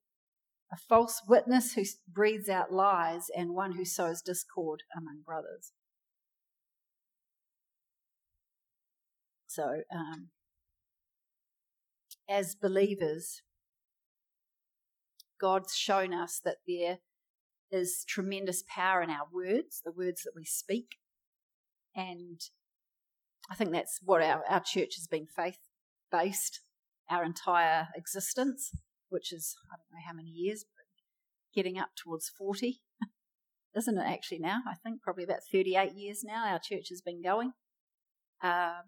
a 0.73 0.77
false 0.77 1.21
witness 1.27 1.73
who 1.75 1.83
breathes 2.07 2.49
out 2.49 2.73
lies, 2.73 3.27
and 3.37 3.55
one 3.55 3.73
who 3.73 3.85
sows 3.85 4.23
discord 4.23 4.85
among 4.97 5.23
brothers. 5.27 5.73
So, 9.49 9.83
um, 9.93 10.29
as 12.29 12.55
believers, 12.55 13.43
God's 15.41 15.75
shown 15.75 16.15
us 16.15 16.41
that 16.45 16.59
there 16.69 16.99
is 17.73 18.05
tremendous 18.07 18.63
power 18.73 19.03
in 19.03 19.11
our 19.11 19.27
words, 19.33 19.83
the 19.85 19.91
words 19.91 20.23
that 20.23 20.35
we 20.37 20.45
speak. 20.45 20.99
And 21.97 22.41
I 23.51 23.57
think 23.57 23.73
that's 23.73 23.99
what 24.05 24.23
our, 24.23 24.45
our 24.49 24.61
church 24.61 24.95
has 24.97 25.09
been 25.11 25.27
faith 25.27 25.59
based 26.13 26.61
our 27.13 27.25
entire 27.25 27.89
existence, 27.95 28.71
which 29.11 29.33
is, 29.33 29.55
I 29.71 29.77
don't 29.77 29.93
know 29.93 30.07
how 30.07 30.15
many 30.15 30.31
years, 30.31 30.65
but 30.65 30.85
getting 31.55 31.79
up 31.79 31.91
towards 31.97 32.31
40. 32.31 32.81
Isn't 33.77 33.99
it 33.99 34.07
actually 34.07 34.39
now? 34.39 34.61
I 34.69 34.75
think 34.83 35.03
probably 35.03 35.25
about 35.25 35.41
38 35.51 35.93
years 35.95 36.23
now 36.25 36.47
our 36.47 36.59
church 36.59 36.89
has 36.91 37.03
been 37.03 37.23
going. 37.23 37.53
Um, 38.43 38.83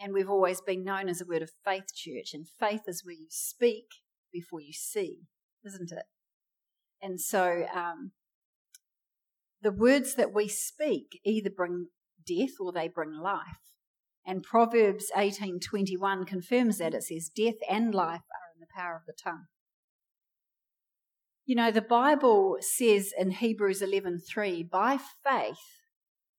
and 0.00 0.14
we've 0.14 0.30
always 0.30 0.60
been 0.60 0.82
known 0.82 1.08
as 1.08 1.20
a 1.20 1.26
word 1.26 1.42
of 1.42 1.50
faith 1.64 1.94
church. 1.94 2.32
And 2.32 2.46
faith 2.58 2.82
is 2.86 3.04
where 3.04 3.14
you 3.14 3.26
speak 3.28 3.86
before 4.32 4.60
you 4.60 4.72
see, 4.72 5.20
isn't 5.64 5.92
it? 5.92 6.04
And 7.02 7.20
so 7.20 7.66
um, 7.74 8.12
the 9.62 9.72
words 9.72 10.14
that 10.14 10.32
we 10.32 10.48
speak 10.48 11.20
either 11.24 11.50
bring 11.50 11.88
death 12.26 12.54
or 12.58 12.72
they 12.72 12.88
bring 12.88 13.12
life. 13.12 13.60
And 14.26 14.42
Proverbs 14.42 15.10
18:21 15.16 16.26
confirms 16.26 16.78
that 16.78 16.94
it 16.94 17.04
says 17.04 17.28
death 17.28 17.56
and 17.68 17.94
life 17.94 18.22
are 18.30 18.54
in 18.54 18.60
the 18.60 18.66
power 18.74 18.96
of 18.96 19.06
the 19.06 19.12
tongue. 19.12 19.46
You 21.46 21.56
know, 21.56 21.70
the 21.70 21.82
Bible 21.82 22.58
says 22.60 23.12
in 23.16 23.32
Hebrews 23.32 23.82
11:3, 23.82 24.62
by 24.62 24.98
faith 24.98 25.80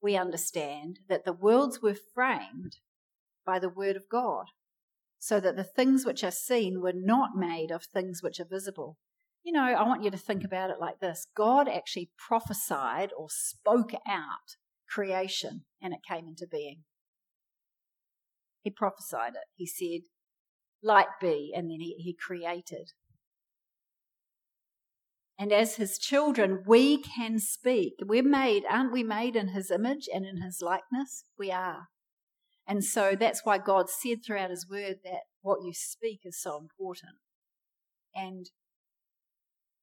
we 0.01 0.15
understand 0.15 0.99
that 1.09 1.25
the 1.25 1.33
worlds 1.33 1.81
were 1.81 1.95
framed 1.95 2.77
by 3.45 3.59
the 3.59 3.69
word 3.69 3.95
of 3.95 4.09
God, 4.09 4.45
so 5.19 5.39
that 5.39 5.55
the 5.55 5.63
things 5.63 6.05
which 6.05 6.23
are 6.23 6.31
seen 6.31 6.81
were 6.81 6.93
not 6.95 7.35
made 7.35 7.71
of 7.71 7.83
things 7.83 8.23
which 8.23 8.39
are 8.39 8.45
visible. 8.45 8.97
You 9.43 9.53
know, 9.53 9.63
I 9.63 9.83
want 9.83 10.03
you 10.03 10.11
to 10.11 10.17
think 10.17 10.43
about 10.43 10.69
it 10.69 10.79
like 10.79 10.99
this 10.99 11.27
God 11.35 11.67
actually 11.67 12.11
prophesied 12.17 13.11
or 13.17 13.27
spoke 13.29 13.93
out 14.07 14.57
creation 14.87 15.65
and 15.81 15.93
it 15.93 15.99
came 16.07 16.27
into 16.27 16.47
being. 16.47 16.83
He 18.61 18.69
prophesied 18.69 19.33
it. 19.33 19.47
He 19.55 19.65
said, 19.65 20.01
Light 20.83 21.19
be, 21.19 21.53
and 21.55 21.69
then 21.69 21.79
he, 21.79 21.95
he 21.99 22.13
created. 22.13 22.91
And 25.37 25.51
as 25.51 25.75
his 25.75 25.97
children, 25.97 26.63
we 26.67 27.01
can 27.01 27.39
speak. 27.39 27.93
We're 28.05 28.21
made, 28.21 28.63
aren't 28.69 28.91
we 28.91 29.03
made 29.03 29.35
in 29.35 29.49
his 29.49 29.71
image 29.71 30.07
and 30.13 30.25
in 30.25 30.41
his 30.41 30.61
likeness? 30.61 31.23
We 31.37 31.51
are. 31.51 31.87
And 32.67 32.83
so 32.83 33.15
that's 33.19 33.41
why 33.43 33.57
God 33.57 33.89
said 33.89 34.19
throughout 34.23 34.51
his 34.51 34.67
word 34.69 34.97
that 35.03 35.21
what 35.41 35.63
you 35.63 35.73
speak 35.73 36.21
is 36.25 36.39
so 36.39 36.59
important. 36.59 37.15
And 38.15 38.51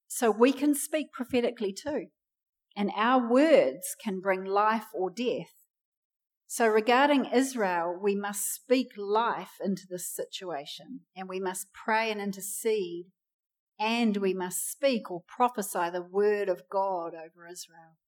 so 0.07 0.31
we 0.31 0.53
can 0.53 0.75
speak 0.75 1.13
prophetically 1.13 1.73
too. 1.73 2.07
And 2.77 2.91
our 2.97 3.29
words 3.29 3.97
can 4.03 4.21
bring 4.21 4.45
life 4.45 4.87
or 4.95 5.11
death. 5.11 5.58
So, 6.51 6.67
regarding 6.67 7.27
Israel, 7.27 7.95
we 8.03 8.15
must 8.15 8.55
speak 8.55 8.93
life 8.97 9.61
into 9.63 9.83
this 9.87 10.09
situation, 10.09 11.01
and 11.15 11.29
we 11.29 11.39
must 11.39 11.75
pray 11.75 12.11
and 12.11 12.23
intercede, 12.23 13.05
and 13.79 14.17
we 14.17 14.33
must 14.33 14.71
speak 14.71 15.11
or 15.11 15.23
prophesy 15.29 15.91
the 15.91 16.03
word 16.03 16.49
of 16.49 16.63
God 16.71 17.13
over 17.15 17.47
Israel. 17.47 17.99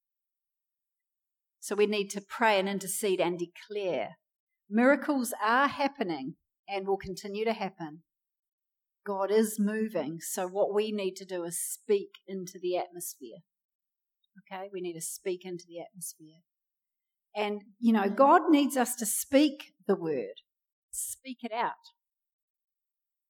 So, 1.61 1.75
we 1.75 1.85
need 1.85 2.09
to 2.11 2.23
pray 2.23 2.59
and 2.59 2.67
intercede 2.67 3.21
and 3.21 3.39
declare 3.39 4.17
Miracles 4.73 5.35
are 5.45 5.67
happening 5.69 6.37
and 6.67 6.87
will 6.87 6.97
continue 6.97 7.45
to 7.45 7.53
happen. 7.53 8.05
God 9.05 9.31
is 9.31 9.59
moving. 9.59 10.19
So, 10.21 10.47
what 10.47 10.73
we 10.73 10.93
need 10.93 11.17
to 11.17 11.27
do 11.27 11.45
is 11.45 11.61
speak 11.61 12.21
into 12.27 12.59
the 12.59 12.79
atmosphere. 12.79 13.41
Okay? 14.39 14.71
We 14.73 14.81
need 14.81 14.95
to 14.95 15.03
speak 15.03 15.45
into 15.45 15.65
the 15.69 15.81
atmosphere. 15.81 16.43
And, 17.35 17.63
you 17.79 17.93
know, 17.93 18.09
God 18.09 18.43
needs 18.49 18.77
us 18.77 18.95
to 18.97 19.07
speak 19.07 19.73
the 19.87 19.95
word, 19.95 20.43
speak 20.91 21.39
it 21.43 21.53
out 21.53 21.73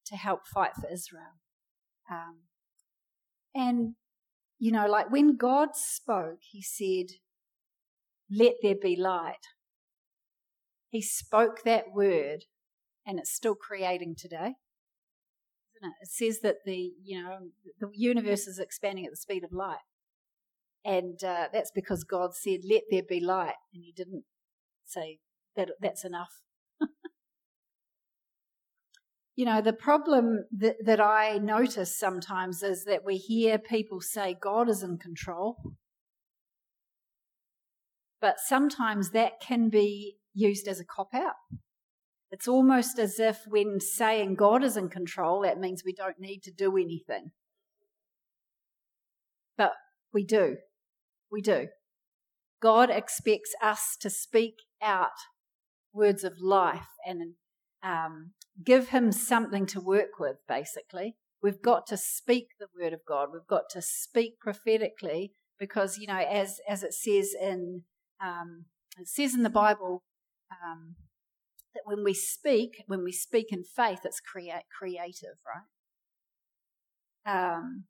to 0.06 0.16
help 0.16 0.46
fight 0.46 0.72
for 0.74 0.88
Israel. 0.90 1.38
Um, 2.10 2.38
and, 3.54 3.94
you 4.58 4.72
know, 4.72 4.86
like 4.86 5.10
when 5.10 5.36
God 5.36 5.70
spoke, 5.74 6.40
He 6.50 6.62
said, 6.62 7.16
Let 8.30 8.54
there 8.62 8.74
be 8.80 8.96
light. 8.96 9.46
He 10.88 11.02
spoke 11.02 11.62
that 11.64 11.92
word 11.94 12.44
and 13.06 13.18
it's 13.18 13.32
still 13.32 13.54
creating 13.54 14.16
today. 14.18 14.54
Isn't 15.76 15.84
it? 15.84 16.02
It 16.02 16.10
says 16.10 16.40
that 16.40 16.56
the, 16.64 16.92
you 17.02 17.22
know, 17.22 17.38
the 17.78 17.90
universe 17.94 18.46
is 18.46 18.58
expanding 18.58 19.06
at 19.06 19.12
the 19.12 19.16
speed 19.16 19.44
of 19.44 19.52
light. 19.52 19.78
And 20.84 21.22
uh, 21.22 21.48
that's 21.52 21.70
because 21.74 22.04
God 22.04 22.34
said, 22.34 22.60
let 22.68 22.82
there 22.90 23.02
be 23.02 23.20
light. 23.20 23.54
And 23.74 23.84
he 23.84 23.92
didn't 23.92 24.24
say 24.86 25.18
that 25.56 25.70
that's 25.80 26.04
enough. 26.04 26.40
you 29.36 29.44
know, 29.44 29.60
the 29.60 29.72
problem 29.72 30.46
that, 30.56 30.76
that 30.84 31.00
I 31.00 31.38
notice 31.38 31.98
sometimes 31.98 32.62
is 32.62 32.84
that 32.84 33.04
we 33.04 33.16
hear 33.16 33.58
people 33.58 34.00
say 34.00 34.36
God 34.40 34.68
is 34.68 34.82
in 34.82 34.96
control. 34.98 35.56
But 38.20 38.38
sometimes 38.38 39.10
that 39.10 39.40
can 39.40 39.68
be 39.70 40.16
used 40.34 40.68
as 40.68 40.80
a 40.80 40.84
cop 40.84 41.14
out. 41.14 41.34
It's 42.30 42.46
almost 42.46 42.98
as 42.98 43.18
if 43.18 43.40
when 43.48 43.80
saying 43.80 44.36
God 44.36 44.62
is 44.62 44.76
in 44.76 44.88
control, 44.88 45.42
that 45.42 45.58
means 45.58 45.82
we 45.84 45.92
don't 45.92 46.20
need 46.20 46.42
to 46.44 46.52
do 46.52 46.76
anything. 46.76 47.32
But 49.58 49.72
we 50.12 50.24
do. 50.24 50.56
We 51.30 51.40
do. 51.40 51.68
God 52.60 52.90
expects 52.90 53.54
us 53.62 53.96
to 54.00 54.10
speak 54.10 54.54
out 54.82 55.10
words 55.92 56.24
of 56.24 56.40
life 56.40 56.88
and 57.06 57.34
um, 57.82 58.32
give 58.62 58.88
Him 58.88 59.12
something 59.12 59.66
to 59.66 59.80
work 59.80 60.18
with, 60.18 60.36
basically. 60.48 61.16
We've 61.42 61.62
got 61.62 61.86
to 61.86 61.96
speak 61.96 62.48
the 62.58 62.66
word 62.78 62.92
of 62.92 63.00
God. 63.08 63.28
We've 63.32 63.46
got 63.48 63.70
to 63.70 63.80
speak 63.80 64.38
prophetically 64.40 65.32
because, 65.58 65.98
you 65.98 66.06
know, 66.06 66.18
as, 66.18 66.58
as 66.68 66.82
it 66.82 66.92
says 66.92 67.34
in, 67.40 67.82
um, 68.22 68.66
it 68.98 69.08
says 69.08 69.34
in 69.34 69.42
the 69.42 69.50
Bible, 69.50 70.02
um, 70.50 70.96
that 71.74 71.82
when 71.84 72.04
we 72.04 72.12
speak, 72.12 72.82
when 72.86 73.04
we 73.04 73.12
speak 73.12 73.46
in 73.50 73.64
faith, 73.64 74.00
it's 74.04 74.20
create, 74.20 74.64
creative, 74.76 75.38
right? 75.46 75.64
Um, 77.54 77.84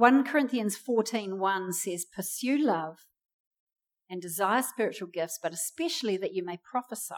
1 0.00 0.24
Corinthians 0.24 0.78
14.1 0.78 1.74
says, 1.74 2.06
Pursue 2.06 2.56
love 2.56 3.00
and 4.08 4.22
desire 4.22 4.62
spiritual 4.62 5.08
gifts, 5.08 5.38
but 5.42 5.52
especially 5.52 6.16
that 6.16 6.32
you 6.32 6.42
may 6.42 6.56
prophesy. 6.56 7.14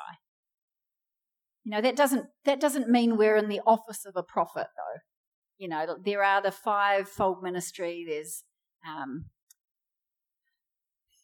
You 1.62 1.70
know, 1.70 1.80
that 1.80 1.94
doesn't, 1.94 2.26
that 2.44 2.58
doesn't 2.58 2.88
mean 2.88 3.16
we're 3.16 3.36
in 3.36 3.48
the 3.48 3.60
office 3.64 4.04
of 4.04 4.14
a 4.16 4.24
prophet, 4.24 4.66
though. 4.76 5.00
You 5.58 5.68
know, 5.68 5.96
there 6.04 6.24
are 6.24 6.42
the 6.42 6.50
five-fold 6.50 7.40
ministry. 7.40 8.04
There's, 8.04 8.42
um, 8.84 9.26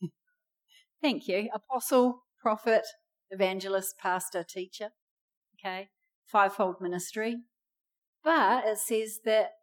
thank 1.02 1.26
you, 1.26 1.50
apostle, 1.52 2.22
prophet, 2.40 2.86
evangelist, 3.32 3.96
pastor, 4.00 4.44
teacher. 4.44 4.90
Okay, 5.58 5.88
fivefold 6.24 6.76
ministry. 6.80 7.38
But 8.22 8.64
it 8.64 8.78
says 8.78 9.18
that 9.24 9.54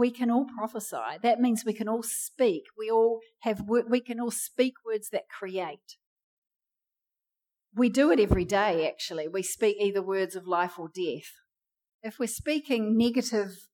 we 0.00 0.10
can 0.10 0.30
all 0.30 0.46
prophesy. 0.46 1.18
That 1.22 1.40
means 1.40 1.64
we 1.64 1.74
can 1.74 1.88
all 1.88 2.02
speak. 2.02 2.64
We 2.76 2.90
all 2.90 3.20
have 3.40 3.62
we 3.68 4.00
can 4.00 4.18
all 4.18 4.30
speak 4.30 4.74
words 4.84 5.10
that 5.10 5.28
create. 5.28 5.96
we 7.74 7.88
do 7.88 8.10
it 8.10 8.18
every 8.18 8.44
day, 8.44 8.88
actually. 8.88 9.28
We 9.28 9.42
speak 9.42 9.76
either 9.78 10.02
words 10.02 10.34
of 10.34 10.46
life 10.46 10.78
or 10.78 10.88
death. 10.92 11.30
If 12.02 12.18
we're 12.18 12.26
speaking 12.26 12.96
negative 12.96 13.68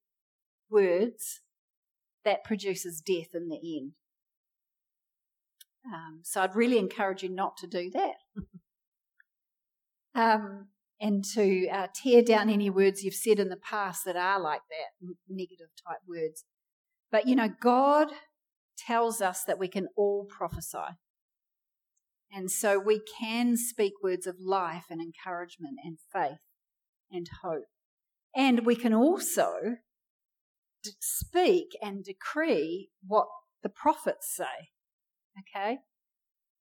words, 0.68 1.40
that 2.24 2.44
produces 2.44 3.00
death 3.00 3.34
in 3.34 3.48
the 3.48 3.78
end. 3.78 3.92
Um, 5.86 6.20
so 6.22 6.42
I'd 6.42 6.56
really 6.56 6.78
encourage 6.78 7.22
you 7.22 7.28
not 7.30 7.56
to 7.58 7.66
do 7.66 7.90
that. 7.90 8.16
um, 10.14 10.66
and 11.00 11.24
to 11.34 11.68
uh, 11.68 11.88
tear 11.94 12.22
down 12.22 12.48
any 12.48 12.70
words 12.70 13.02
you've 13.02 13.14
said 13.14 13.38
in 13.38 13.48
the 13.48 13.56
past 13.56 14.04
that 14.04 14.16
are 14.16 14.40
like 14.40 14.62
that, 14.70 15.14
negative 15.28 15.68
type 15.86 16.00
words. 16.08 16.44
But 17.10 17.26
you 17.26 17.36
know, 17.36 17.50
God 17.60 18.08
tells 18.76 19.20
us 19.20 19.44
that 19.44 19.58
we 19.58 19.68
can 19.68 19.88
all 19.96 20.26
prophesy. 20.28 20.96
And 22.32 22.50
so 22.50 22.78
we 22.78 23.00
can 23.18 23.56
speak 23.56 23.92
words 24.02 24.26
of 24.26 24.36
life 24.40 24.86
and 24.90 25.00
encouragement 25.00 25.76
and 25.84 25.98
faith 26.12 26.40
and 27.10 27.26
hope. 27.42 27.64
And 28.34 28.66
we 28.66 28.76
can 28.76 28.92
also 28.92 29.76
speak 31.00 31.68
and 31.82 32.04
decree 32.04 32.90
what 33.06 33.26
the 33.62 33.68
prophets 33.68 34.34
say. 34.36 34.70
Okay? 35.40 35.78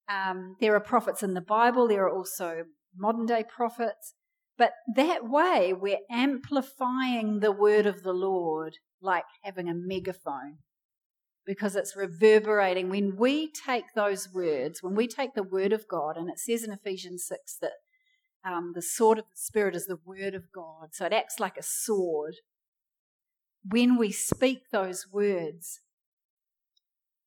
Um, 0.07 0.55
there 0.61 0.75
are 0.75 0.79
prophets 0.79 1.23
in 1.23 1.33
the 1.33 1.41
Bible, 1.41 1.87
there 1.87 2.05
are 2.05 2.15
also 2.15 2.65
modern 2.95 3.25
day 3.25 3.43
prophets. 3.43 4.13
But 4.57 4.71
that 4.95 5.29
way, 5.29 5.73
we're 5.73 5.99
amplifying 6.09 7.39
the 7.39 7.51
word 7.51 7.85
of 7.85 8.03
the 8.03 8.13
Lord 8.13 8.77
like 9.01 9.25
having 9.43 9.67
a 9.67 9.73
megaphone 9.73 10.59
because 11.45 11.75
it's 11.75 11.95
reverberating. 11.95 12.89
When 12.89 13.15
we 13.17 13.51
take 13.51 13.93
those 13.95 14.33
words, 14.33 14.81
when 14.81 14.95
we 14.95 15.07
take 15.07 15.35
the 15.35 15.43
word 15.43 15.73
of 15.73 15.87
God, 15.87 16.17
and 16.17 16.29
it 16.29 16.39
says 16.39 16.63
in 16.63 16.71
Ephesians 16.71 17.25
6 17.27 17.57
that 17.61 17.71
um, 18.45 18.71
the 18.75 18.81
sword 18.81 19.19
of 19.19 19.25
the 19.25 19.37
Spirit 19.37 19.75
is 19.75 19.87
the 19.87 19.99
word 20.05 20.33
of 20.33 20.51
God, 20.53 20.89
so 20.93 21.05
it 21.05 21.13
acts 21.13 21.39
like 21.39 21.57
a 21.57 21.63
sword. 21.63 22.35
When 23.67 23.97
we 23.97 24.11
speak 24.11 24.69
those 24.71 25.07
words, 25.11 25.81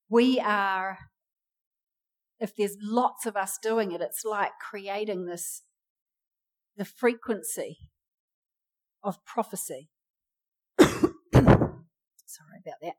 we 0.08 0.40
are, 0.40 0.98
if 2.40 2.56
there's 2.56 2.76
lots 2.80 3.26
of 3.26 3.36
us 3.36 3.58
doing 3.60 3.92
it, 3.92 4.00
it's 4.00 4.24
like 4.24 4.52
creating 4.60 5.26
this, 5.26 5.62
the 6.78 6.84
frequency 6.84 7.76
of 9.02 9.22
prophecy. 9.24 9.90
Sorry 10.80 11.02
about 12.64 12.80
that. 12.80 12.94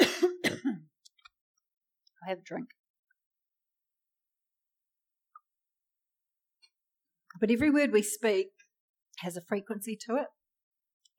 I 2.26 2.28
have 2.28 2.38
a 2.38 2.42
drink. 2.42 2.70
But 7.40 7.50
every 7.50 7.70
word 7.70 7.92
we 7.92 8.02
speak 8.02 8.48
has 9.18 9.36
a 9.36 9.40
frequency 9.40 9.96
to 10.06 10.16
it, 10.16 10.26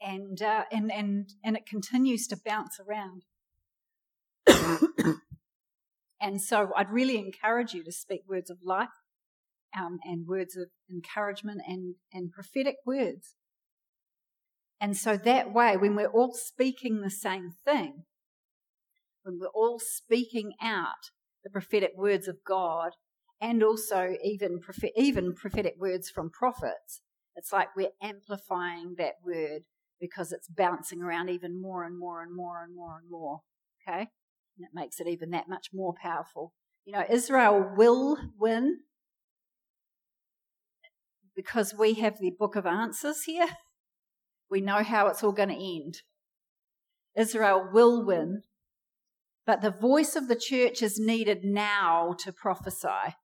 and 0.01 0.41
uh, 0.41 0.63
and 0.71 0.91
and 0.91 1.29
and 1.43 1.55
it 1.55 1.65
continues 1.65 2.27
to 2.27 2.37
bounce 2.45 2.79
around. 2.79 3.23
and 6.21 6.41
so, 6.41 6.71
I'd 6.75 6.91
really 6.91 7.17
encourage 7.17 7.73
you 7.73 7.83
to 7.83 7.91
speak 7.91 8.21
words 8.27 8.49
of 8.49 8.59
life, 8.63 9.02
um, 9.77 9.99
and 10.03 10.27
words 10.27 10.55
of 10.55 10.69
encouragement, 10.89 11.61
and 11.67 11.95
and 12.11 12.31
prophetic 12.31 12.77
words. 12.85 13.35
And 14.79 14.97
so 14.97 15.15
that 15.15 15.53
way, 15.53 15.77
when 15.77 15.95
we're 15.95 16.07
all 16.07 16.33
speaking 16.33 17.01
the 17.01 17.09
same 17.09 17.51
thing, 17.65 18.03
when 19.23 19.39
we're 19.39 19.47
all 19.47 19.79
speaking 19.79 20.53
out 20.61 21.09
the 21.43 21.49
prophetic 21.49 21.91
words 21.95 22.27
of 22.27 22.37
God 22.45 22.91
and 23.41 23.63
also 23.63 24.15
even, 24.23 24.59
even 24.95 25.33
prophetic 25.33 25.75
words 25.79 26.09
from 26.09 26.29
prophets, 26.29 27.01
it's 27.35 27.51
like 27.51 27.69
we're 27.75 27.91
amplifying 28.01 28.95
that 28.97 29.15
word 29.25 29.63
because 29.99 30.31
it's 30.31 30.47
bouncing 30.49 31.01
around 31.01 31.29
even 31.29 31.61
more 31.61 31.83
and 31.83 31.97
more 31.97 32.21
and 32.21 32.35
more 32.35 32.63
and 32.63 32.75
more 32.75 32.99
and 33.01 33.09
more. 33.09 33.39
Okay? 33.87 34.07
And 34.57 34.65
it 34.65 34.71
makes 34.73 34.99
it 34.99 35.07
even 35.07 35.31
that 35.31 35.49
much 35.49 35.69
more 35.73 35.93
powerful. 36.01 36.53
You 36.85 36.93
know, 36.93 37.05
Israel 37.09 37.71
will 37.75 38.17
win 38.37 38.79
because 41.35 41.73
we 41.73 41.95
have 41.95 42.19
the 42.19 42.31
book 42.37 42.55
of 42.55 42.65
answers 42.65 43.23
here. 43.23 43.47
We 44.49 44.61
know 44.61 44.83
how 44.83 45.07
it's 45.07 45.23
all 45.23 45.31
going 45.31 45.49
to 45.49 45.55
end. 45.55 46.01
Israel 47.15 47.69
will 47.71 48.05
win 48.05 48.43
but 49.45 49.61
the 49.61 49.71
voice 49.71 50.15
of 50.15 50.27
the 50.27 50.35
church 50.35 50.81
is 50.81 50.99
needed 50.99 51.43
now 51.43 52.15
to 52.19 52.31
prophesy, 52.31 53.15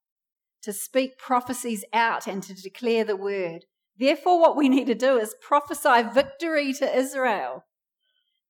to 0.62 0.74
speak 0.74 1.18
prophecies 1.18 1.86
out 1.94 2.28
and 2.28 2.44
to 2.44 2.54
declare 2.54 3.06
the 3.06 3.16
word. 3.16 3.66
Therefore, 3.98 4.40
what 4.40 4.58
we 4.58 4.70
need 4.70 4.88
to 4.88 4.96
do 4.96 5.18
is 5.18 5.36
prophesy 5.42 6.04
victory 6.14 6.74
to 6.74 6.98
Israel. 6.98 7.66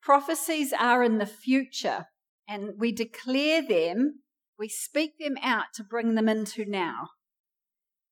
Prophecies 0.01 0.73
are 0.77 1.03
in 1.03 1.17
the 1.17 1.25
future, 1.25 2.05
and 2.47 2.73
we 2.79 2.91
declare 2.91 3.61
them, 3.61 4.21
we 4.57 4.69
speak 4.69 5.13
them 5.19 5.37
out 5.43 5.65
to 5.75 5.83
bring 5.83 6.15
them 6.15 6.29
into 6.29 6.65
now. 6.65 7.09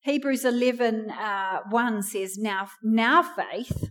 Hebrews 0.08 0.46
11 0.46 1.10
uh, 1.10 1.58
1 1.68 2.02
says, 2.02 2.38
now, 2.38 2.70
now 2.82 3.22
faith, 3.22 3.90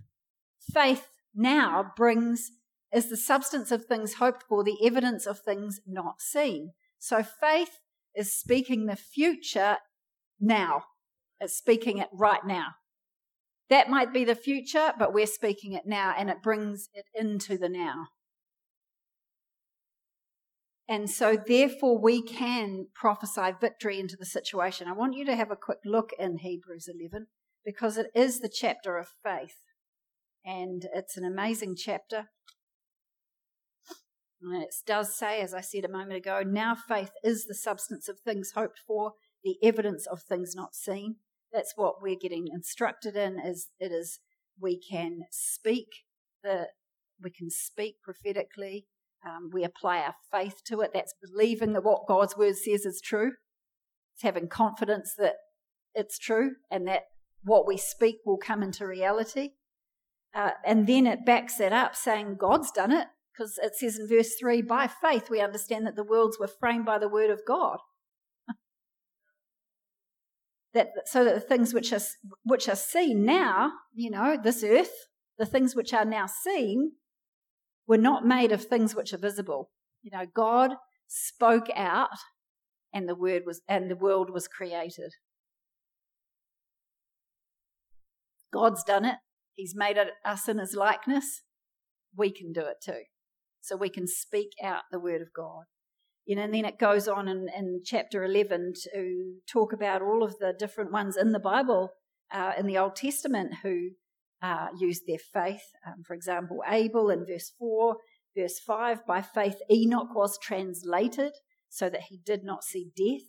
faith 0.74 1.10
now 1.36 1.92
brings 1.96 2.50
is 2.92 3.12
the 3.12 3.18
substance 3.18 3.72
of 3.72 3.86
things 3.86 4.16
hoped 4.16 4.44
for, 4.50 4.64
the 4.64 4.84
evidence 4.84 5.28
of 5.28 5.40
things 5.40 5.80
not 5.86 6.20
seen. 6.20 6.72
So 6.98 7.22
faith 7.22 7.82
is 8.16 8.34
speaking 8.34 8.88
the 8.88 8.96
future 8.96 9.78
now. 10.40 10.86
It's 11.40 11.56
speaking 11.56 12.00
it 12.00 12.10
right 12.12 12.44
now. 12.44 12.70
That 13.70 13.88
might 13.88 14.12
be 14.12 14.26
the 14.26 14.34
future, 14.34 14.94
but 14.98 15.14
we're 15.14 15.28
speaking 15.28 15.74
it 15.74 15.86
now 15.86 16.16
and 16.18 16.32
it 16.32 16.42
brings 16.42 16.90
it 16.96 17.06
into 17.14 17.60
the 17.60 17.70
now. 17.70 18.08
And 20.90 21.10
so, 21.10 21.36
therefore, 21.36 21.98
we 21.98 22.22
can 22.22 22.88
prophesy 22.96 23.54
victory 23.60 24.00
into 24.00 24.16
the 24.18 24.26
situation. 24.26 24.88
I 24.88 24.94
want 24.94 25.16
you 25.16 25.26
to 25.26 25.36
have 25.36 25.52
a 25.52 25.58
quick 25.58 25.80
look 25.84 26.12
in 26.18 26.38
Hebrews 26.38 26.88
11 26.88 27.28
because 27.66 27.98
it 27.98 28.08
is 28.16 28.40
the 28.40 28.50
chapter 28.50 28.98
of 28.98 29.10
faith. 29.22 29.58
And 30.46 30.88
it's 30.94 31.18
an 31.18 31.26
amazing 31.26 31.76
chapter. 31.76 32.30
And 34.42 34.64
it 34.64 34.74
does 34.86 35.18
say, 35.18 35.42
as 35.42 35.54
I 35.54 35.62
said 35.62 35.84
a 35.84 35.92
moment 35.92 36.18
ago, 36.18 36.42
now 36.46 36.76
faith 36.76 37.12
is 37.24 37.46
the 37.46 37.56
substance 37.56 38.08
of 38.08 38.20
things 38.20 38.52
hoped 38.56 38.80
for, 38.86 39.14
the 39.44 39.58
evidence 39.62 40.08
of 40.08 40.22
things 40.22 40.54
not 40.56 40.74
seen. 40.74 41.18
That's 41.52 41.74
what 41.76 42.02
we're 42.02 42.20
getting 42.20 42.48
instructed 42.54 43.16
in. 43.16 43.40
Is 43.44 43.70
it 43.80 43.92
is 43.92 44.20
we 44.60 44.80
can 44.80 45.22
speak 45.32 45.88
the 46.44 46.68
we 47.22 47.32
can 47.32 47.50
speak 47.50 47.96
prophetically. 48.04 48.86
Um, 49.26 49.50
we 49.52 49.64
apply 49.64 50.00
our 50.00 50.16
faith 50.32 50.62
to 50.68 50.82
it. 50.82 50.92
That's 50.94 51.14
believing 51.22 51.74
that 51.74 51.84
what 51.84 52.08
God's 52.08 52.38
word 52.38 52.56
says 52.56 52.86
is 52.86 53.02
true. 53.04 53.34
It's 54.16 54.24
having 54.24 54.48
confidence 54.48 55.14
that 55.18 55.36
it's 55.94 56.18
true 56.18 56.52
and 56.72 56.88
that 56.88 57.04
what 57.44 57.68
we 57.68 57.78
speak 57.78 58.18
will 58.26 58.38
come 58.38 58.64
into 58.64 58.86
reality. 58.86 59.52
Uh, 60.34 60.52
and 60.66 60.88
then 60.88 61.08
it 61.08 61.26
backs 61.26 61.58
that 61.58 61.74
up, 61.74 61.96
saying 61.96 62.36
God's 62.40 62.72
done 62.72 62.92
it 62.92 63.08
because 63.34 63.60
it 63.62 63.76
says 63.76 63.98
in 64.00 64.08
verse 64.08 64.36
3 64.40 64.62
by 64.64 64.88
faith 64.88 65.30
we 65.30 65.42
understand 65.42 65.86
that 65.86 65.96
the 65.96 66.04
worlds 66.04 66.38
were 66.40 66.48
framed 66.48 66.86
by 66.86 66.98
the 66.98 67.10
word 67.10 67.30
of 67.30 67.42
God. 67.48 67.80
that 70.74 70.90
so 71.06 71.24
that 71.24 71.36
the 71.36 71.42
things 71.42 71.74
which 71.74 71.94
are 71.94 72.02
which 72.44 72.68
are 72.68 72.76
seen 72.76 73.26
now, 73.26 73.72
you 73.94 74.10
know, 74.10 74.38
this 74.42 74.64
earth, 74.64 75.08
the 75.38 75.46
things 75.46 75.76
which 75.76 75.94
are 75.94 76.06
now 76.06 76.26
seen 76.26 76.94
were 77.88 77.98
not 77.98 78.26
made 78.26 78.52
of 78.52 78.66
things 78.66 78.96
which 78.96 79.14
are 79.14 79.18
visible. 79.18 79.72
You 80.02 80.12
know, 80.12 80.26
God 80.34 80.72
spoke 81.08 81.68
out 81.76 82.10
and 82.94 83.08
the 83.08 83.16
word 83.16 83.44
was 83.46 83.62
and 83.68 83.90
the 83.90 83.96
world 83.96 84.30
was 84.30 84.48
created. 84.48 85.14
God's 88.54 88.84
done 88.84 89.06
it. 89.06 89.16
He's 89.56 89.74
made 89.76 89.98
it 89.98 90.10
us 90.26 90.48
in 90.48 90.60
his 90.60 90.76
likeness. 90.76 91.44
We 92.16 92.32
can 92.32 92.54
do 92.54 92.62
it 92.62 92.78
too 92.84 93.04
so 93.62 93.76
we 93.76 93.90
can 93.90 94.08
speak 94.08 94.52
out 94.64 94.84
the 94.92 95.00
word 95.00 95.22
of 95.22 95.34
God. 95.36 95.64
You 96.26 96.36
know, 96.36 96.44
and 96.44 96.54
then 96.54 96.66
it 96.66 96.80
goes 96.80 97.08
on 97.08 97.28
in, 97.28 97.48
in 97.56 97.82
chapter 97.86 98.24
11 98.24 98.74
to 98.94 99.36
talk 99.50 99.72
about 99.74 100.02
all 100.02 100.24
of 100.24 100.40
the 100.40 100.54
different 100.58 100.92
ones 100.92 101.16
in 101.16 101.32
the 101.32 101.40
Bible, 101.40 101.92
uh, 102.34 102.52
in 102.58 102.66
the 102.66 102.78
Old 102.78 102.96
Testament, 102.96 103.56
who 103.64 103.92
uh, 104.42 104.68
used 104.78 105.04
their 105.08 105.18
faith. 105.18 105.64
Um, 105.86 106.04
for 106.06 106.14
example, 106.14 106.60
Abel 106.68 107.10
in 107.10 107.26
verse 107.26 107.52
4, 107.58 107.98
verse 108.36 108.60
5, 108.60 109.06
by 109.06 109.22
faith 109.22 109.58
Enoch 109.70 110.14
was 110.16 110.38
translated 110.42 111.34
so 111.70 111.90
that 111.90 112.04
he 112.10 112.20
did 112.24 112.44
not 112.44 112.64
see 112.64 112.92
death 112.96 113.28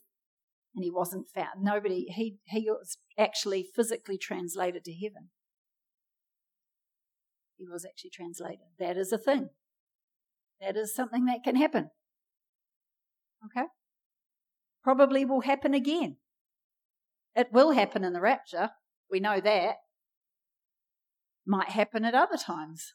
and 0.74 0.84
he 0.84 0.90
wasn't 0.90 1.28
found. 1.34 1.62
Nobody, 1.62 2.06
he, 2.08 2.36
he 2.46 2.68
was 2.68 2.98
actually 3.18 3.66
physically 3.74 4.18
translated 4.18 4.84
to 4.84 4.92
heaven. 4.92 5.30
He 7.56 7.66
was 7.66 7.84
actually 7.84 8.10
translated. 8.10 8.66
That 8.78 8.96
is 8.96 9.12
a 9.12 9.18
thing. 9.18 9.48
That 10.60 10.76
is 10.76 10.94
something 10.94 11.24
that 11.24 11.42
can 11.42 11.56
happen. 11.56 11.90
Okay? 13.46 13.66
Probably 14.84 15.24
will 15.24 15.40
happen 15.40 15.74
again. 15.74 16.16
It 17.34 17.48
will 17.52 17.72
happen 17.72 18.04
in 18.04 18.12
the 18.12 18.20
rapture. 18.20 18.70
We 19.10 19.20
know 19.20 19.40
that. 19.40 19.76
Might 21.50 21.70
happen 21.70 22.04
at 22.04 22.14
other 22.14 22.36
times. 22.36 22.92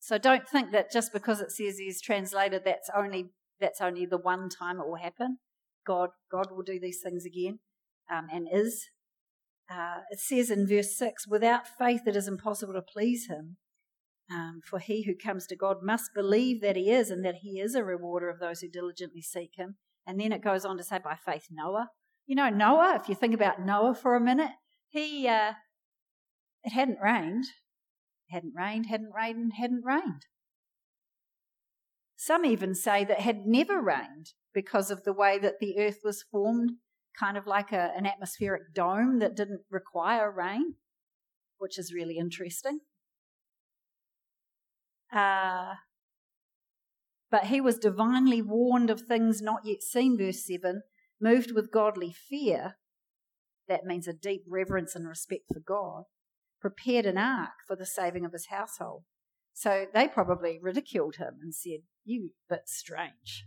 So 0.00 0.18
don't 0.18 0.48
think 0.48 0.72
that 0.72 0.90
just 0.90 1.12
because 1.12 1.40
it 1.40 1.52
says 1.52 1.78
he's 1.78 2.02
translated, 2.02 2.62
that's 2.64 2.90
only 2.94 3.30
that's 3.60 3.80
only 3.80 4.06
the 4.06 4.18
one 4.18 4.48
time 4.48 4.80
it 4.80 4.88
will 4.88 4.96
happen. 4.96 5.38
God, 5.86 6.10
God 6.30 6.48
will 6.50 6.64
do 6.64 6.80
these 6.80 7.00
things 7.00 7.24
again, 7.24 7.60
um, 8.10 8.26
and 8.32 8.48
is. 8.52 8.88
Uh, 9.70 9.98
it 10.10 10.18
says 10.18 10.50
in 10.50 10.66
verse 10.66 10.96
six, 10.96 11.28
"Without 11.28 11.68
faith, 11.68 12.02
it 12.06 12.16
is 12.16 12.26
impossible 12.26 12.74
to 12.74 12.82
please 12.82 13.28
Him. 13.28 13.58
Um, 14.30 14.60
for 14.68 14.80
he 14.80 15.04
who 15.04 15.14
comes 15.14 15.46
to 15.46 15.56
God 15.56 15.76
must 15.80 16.10
believe 16.14 16.60
that 16.62 16.76
He 16.76 16.90
is, 16.90 17.08
and 17.08 17.24
that 17.24 17.36
He 17.42 17.60
is 17.60 17.76
a 17.76 17.84
rewarder 17.84 18.28
of 18.28 18.40
those 18.40 18.60
who 18.60 18.68
diligently 18.68 19.22
seek 19.22 19.52
Him." 19.56 19.76
And 20.04 20.18
then 20.18 20.32
it 20.32 20.42
goes 20.42 20.64
on 20.64 20.76
to 20.78 20.82
say, 20.82 20.98
"By 20.98 21.14
faith, 21.14 21.46
Noah." 21.50 21.90
You 22.26 22.34
know, 22.34 22.50
Noah. 22.50 22.98
If 23.00 23.08
you 23.08 23.14
think 23.14 23.34
about 23.34 23.64
Noah 23.64 23.94
for 23.94 24.16
a 24.16 24.20
minute, 24.20 24.52
he 24.88 25.28
uh, 25.28 25.52
it 26.64 26.70
hadn't 26.70 26.98
rained, 27.00 27.46
hadn't 28.30 28.54
rained, 28.56 28.86
hadn't 28.86 29.12
rained, 29.14 29.52
hadn't 29.58 29.84
rained. 29.84 30.26
Some 32.16 32.44
even 32.44 32.74
say 32.74 33.04
that 33.04 33.20
had 33.20 33.46
never 33.46 33.80
rained 33.80 34.32
because 34.52 34.90
of 34.90 35.04
the 35.04 35.12
way 35.12 35.38
that 35.38 35.60
the 35.60 35.78
earth 35.78 36.00
was 36.02 36.24
formed, 36.30 36.72
kind 37.18 37.36
of 37.36 37.46
like 37.46 37.72
a, 37.72 37.92
an 37.96 38.06
atmospheric 38.06 38.74
dome 38.74 39.20
that 39.20 39.36
didn't 39.36 39.62
require 39.70 40.30
rain, 40.30 40.74
which 41.58 41.78
is 41.78 41.94
really 41.94 42.18
interesting. 42.18 42.80
Uh, 45.12 45.74
but 47.30 47.44
he 47.44 47.60
was 47.60 47.78
divinely 47.78 48.42
warned 48.42 48.90
of 48.90 49.02
things 49.02 49.40
not 49.40 49.60
yet 49.64 49.82
seen, 49.82 50.18
verse 50.18 50.44
7, 50.44 50.82
moved 51.20 51.52
with 51.52 51.70
godly 51.70 52.12
fear. 52.12 52.78
That 53.68 53.84
means 53.84 54.08
a 54.08 54.12
deep 54.12 54.42
reverence 54.48 54.96
and 54.96 55.06
respect 55.06 55.44
for 55.52 55.60
God 55.60 56.04
prepared 56.60 57.06
an 57.06 57.18
ark 57.18 57.52
for 57.66 57.76
the 57.76 57.86
saving 57.86 58.24
of 58.24 58.32
his 58.32 58.46
household. 58.50 59.04
So 59.52 59.86
they 59.92 60.08
probably 60.08 60.58
ridiculed 60.62 61.16
him 61.16 61.38
and 61.42 61.54
said, 61.54 61.80
You 62.04 62.30
bit 62.48 62.62
strange. 62.66 63.44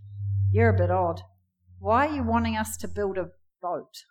You're 0.51 0.75
a 0.75 0.77
bit 0.77 0.91
odd. 0.91 1.21
Why 1.79 2.07
are 2.07 2.15
you 2.15 2.23
wanting 2.23 2.57
us 2.57 2.77
to 2.77 2.87
build 2.87 3.17
a 3.17 3.29
boat? 3.61 4.03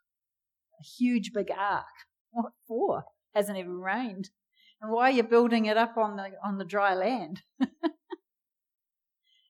A 0.81 0.83
huge 0.83 1.33
big 1.35 1.51
ark. 1.51 1.85
What 2.31 2.53
for? 2.67 3.05
Hasn't 3.35 3.59
even 3.59 3.81
rained. 3.81 4.31
And 4.81 4.91
why 4.91 5.09
are 5.09 5.13
you 5.13 5.23
building 5.23 5.67
it 5.67 5.77
up 5.77 5.97
on 5.99 6.17
the 6.17 6.31
on 6.43 6.59
the 6.59 6.65
dry 6.65 6.95
land? 6.95 7.43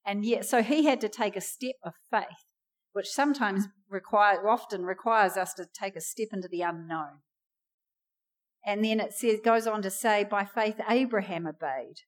and 0.05 0.25
yet 0.25 0.45
so 0.45 0.63
he 0.63 0.87
had 0.87 1.01
to 1.03 1.09
take 1.09 1.37
a 1.37 1.41
step 1.41 1.77
of 1.85 1.95
faith, 2.11 2.45
which 2.93 3.07
sometimes 3.09 3.69
require 3.89 4.49
often 4.49 4.85
requires 4.85 5.37
us 5.37 5.55
to 5.55 5.67
take 5.73 5.95
a 5.95 6.01
step 6.01 6.29
into 6.33 6.49
the 6.49 6.63
unknown. 6.63 7.21
And 8.65 8.85
then 8.85 9.01
it 9.01 9.13
says, 9.13 9.41
goes 9.43 9.67
on 9.67 9.83
to 9.83 9.91
say, 9.91 10.25
by 10.25 10.45
faith 10.45 10.77
Abraham 10.89 11.47
obeyed. 11.47 12.01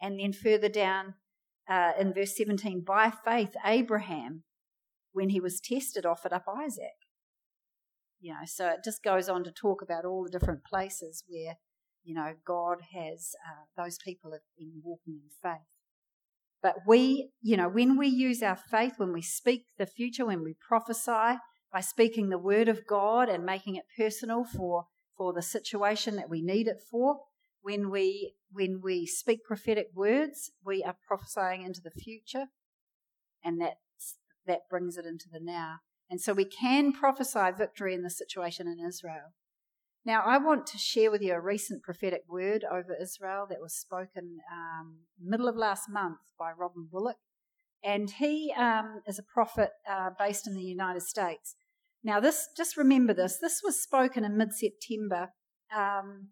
And 0.00 0.18
then 0.18 0.32
further 0.32 0.68
down 0.68 1.14
uh, 1.68 1.92
in 1.98 2.12
verse 2.12 2.36
17, 2.36 2.82
by 2.84 3.12
faith 3.24 3.54
Abraham, 3.64 4.42
when 5.12 5.28
he 5.28 5.40
was 5.40 5.60
tested, 5.60 6.06
offered 6.06 6.32
up 6.32 6.44
Isaac. 6.48 6.96
You 8.20 8.32
know, 8.32 8.40
so 8.46 8.68
it 8.68 8.84
just 8.84 9.02
goes 9.02 9.28
on 9.28 9.44
to 9.44 9.50
talk 9.50 9.82
about 9.82 10.04
all 10.04 10.24
the 10.24 10.30
different 10.30 10.64
places 10.64 11.24
where, 11.28 11.56
you 12.04 12.14
know, 12.14 12.34
God 12.46 12.78
has, 12.94 13.34
uh, 13.46 13.82
those 13.82 13.98
people 14.04 14.32
have 14.32 14.40
been 14.56 14.80
walking 14.82 15.20
in 15.22 15.30
faith. 15.42 15.66
But 16.62 16.76
we, 16.86 17.30
you 17.42 17.56
know, 17.56 17.68
when 17.68 17.98
we 17.98 18.06
use 18.06 18.42
our 18.42 18.56
faith, 18.56 18.94
when 18.96 19.12
we 19.12 19.22
speak 19.22 19.66
the 19.78 19.86
future, 19.86 20.24
when 20.24 20.44
we 20.44 20.54
prophesy, 20.66 21.38
by 21.72 21.80
speaking 21.80 22.28
the 22.28 22.38
word 22.38 22.68
of 22.68 22.86
God 22.86 23.28
and 23.28 23.44
making 23.44 23.76
it 23.76 23.84
personal 23.96 24.44
for, 24.44 24.86
for 25.16 25.32
the 25.32 25.42
situation 25.42 26.16
that 26.16 26.28
we 26.28 26.42
need 26.42 26.68
it 26.68 26.82
for. 26.90 27.20
When 27.62 27.90
we, 27.90 28.34
when 28.50 28.80
we 28.82 29.06
speak 29.06 29.44
prophetic 29.44 29.88
words, 29.94 30.50
we 30.64 30.82
are 30.82 30.96
prophesying 31.06 31.62
into 31.62 31.80
the 31.80 31.90
future, 31.90 32.46
and 33.44 33.60
that, 33.60 33.78
that 34.46 34.68
brings 34.68 34.96
it 34.96 35.06
into 35.06 35.28
the 35.32 35.40
now. 35.40 35.76
And 36.10 36.20
so 36.20 36.32
we 36.32 36.44
can 36.44 36.92
prophesy 36.92 37.50
victory 37.56 37.94
in 37.94 38.02
the 38.02 38.10
situation 38.10 38.66
in 38.66 38.84
Israel. 38.84 39.32
Now, 40.04 40.22
I 40.26 40.38
want 40.38 40.66
to 40.66 40.78
share 40.78 41.12
with 41.12 41.22
you 41.22 41.32
a 41.32 41.40
recent 41.40 41.82
prophetic 41.82 42.24
word 42.28 42.64
over 42.70 42.96
Israel 43.00 43.46
that 43.48 43.60
was 43.60 43.72
spoken 43.72 44.38
um, 44.52 44.96
middle 45.18 45.48
of 45.48 45.56
last 45.56 45.88
month 45.88 46.18
by 46.36 46.50
Robin 46.50 46.88
Bullock. 46.90 47.18
And 47.84 48.10
he 48.10 48.52
um, 48.56 49.02
is 49.06 49.18
a 49.18 49.22
prophet 49.22 49.70
uh, 49.88 50.10
based 50.18 50.46
in 50.46 50.54
the 50.54 50.62
United 50.62 51.02
States. 51.02 51.54
Now, 52.04 52.20
this 52.20 52.48
just 52.56 52.76
remember 52.76 53.14
this. 53.14 53.38
This 53.40 53.60
was 53.62 53.82
spoken 53.82 54.24
in 54.24 54.36
mid-September, 54.36 55.28
um, 55.74 56.30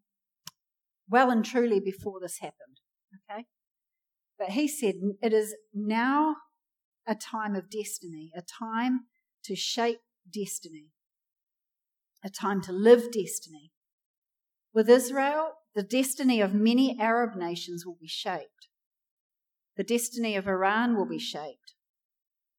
well 1.09 1.31
and 1.31 1.45
truly 1.45 1.81
before 1.81 2.19
this 2.21 2.39
happened. 2.41 2.81
Okay, 3.31 3.45
but 4.39 4.51
he 4.51 4.67
said 4.67 4.95
it 5.23 5.33
is 5.33 5.55
now 5.73 6.37
a 7.07 7.15
time 7.15 7.55
of 7.55 7.71
destiny, 7.71 8.31
a 8.37 8.43
time 8.43 9.01
to 9.45 9.55
shape 9.55 10.01
destiny, 10.33 10.89
a 12.25 12.31
time 12.31 12.61
to 12.63 12.73
live 12.73 13.13
destiny. 13.13 13.73
With 14.73 14.89
Israel, 14.89 15.53
the 15.75 15.83
destiny 15.83 16.41
of 16.41 16.55
many 16.55 16.97
Arab 17.01 17.37
nations 17.37 17.85
will 17.87 17.97
be 18.01 18.09
shaped. 18.09 18.69
The 19.77 19.85
destiny 19.85 20.37
of 20.37 20.47
Iran 20.47 20.97
will 20.97 21.09
be 21.09 21.19
shaped. 21.19 21.75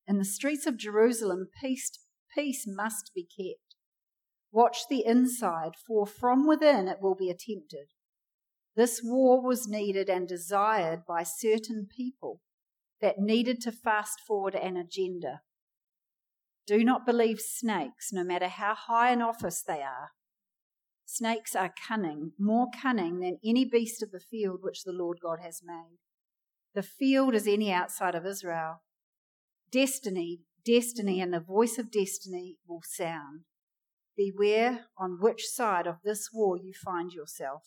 In 0.08 0.17
the 0.17 0.26
streets 0.26 0.65
of 0.65 0.78
Jerusalem, 0.78 1.50
peace 1.62 1.91
Peace 2.34 2.65
must 2.67 3.12
be 3.13 3.24
kept. 3.24 3.76
Watch 4.52 4.80
the 4.89 5.06
inside, 5.06 5.74
for 5.88 6.06
from 6.06 6.48
within 6.48 6.88
it 6.88 7.02
will 7.02 7.15
be 7.15 7.30
attempted. 7.30 7.88
This 8.76 9.02
war 9.04 9.41
was 9.41 9.67
needed 9.67 10.10
and 10.10 10.28
desired 10.28 11.02
by 11.08 11.24
certain 11.24 11.88
people 11.89 12.41
that 13.02 13.20
needed 13.20 13.60
to 13.62 13.72
fast 13.72 14.20
forward 14.26 14.56
an 14.56 14.78
agenda. 14.78 15.41
Do 16.67 16.84
not 16.84 17.06
believe 17.06 17.39
snakes, 17.39 18.13
no 18.13 18.24
matter 18.24 18.48
how 18.48 18.76
high 18.76 19.12
in 19.12 19.22
office 19.22 19.63
they 19.65 19.82
are. 19.82 20.12
Snakes 21.06 21.56
are 21.56 21.74
cunning, 21.88 22.32
more 22.39 22.67
cunning 22.82 23.20
than 23.20 23.39
any 23.44 23.65
beast 23.65 24.02
of 24.02 24.12
the 24.12 24.20
field 24.20 24.60
which 24.62 24.84
the 24.84 24.94
Lord 24.94 25.17
God 25.22 25.39
has 25.41 25.62
made. 25.63 25.98
The 26.74 26.84
field 26.84 27.36
is 27.36 27.48
any 27.48 27.72
outside 27.72 28.15
of 28.15 28.26
Israel. 28.26 28.82
Destiny 29.72 30.41
destiny 30.63 31.21
and 31.21 31.34
the 31.34 31.39
voice 31.39 31.78
of 31.78 31.91
destiny 31.91 32.58
will 32.67 32.82
sound. 32.84 33.41
Beware 34.17 34.86
on 34.97 35.17
which 35.19 35.47
side 35.47 35.88
of 35.88 35.97
this 36.04 36.30
war 36.34 36.58
you 36.58 36.74
find 36.74 37.12
yourself, 37.12 37.63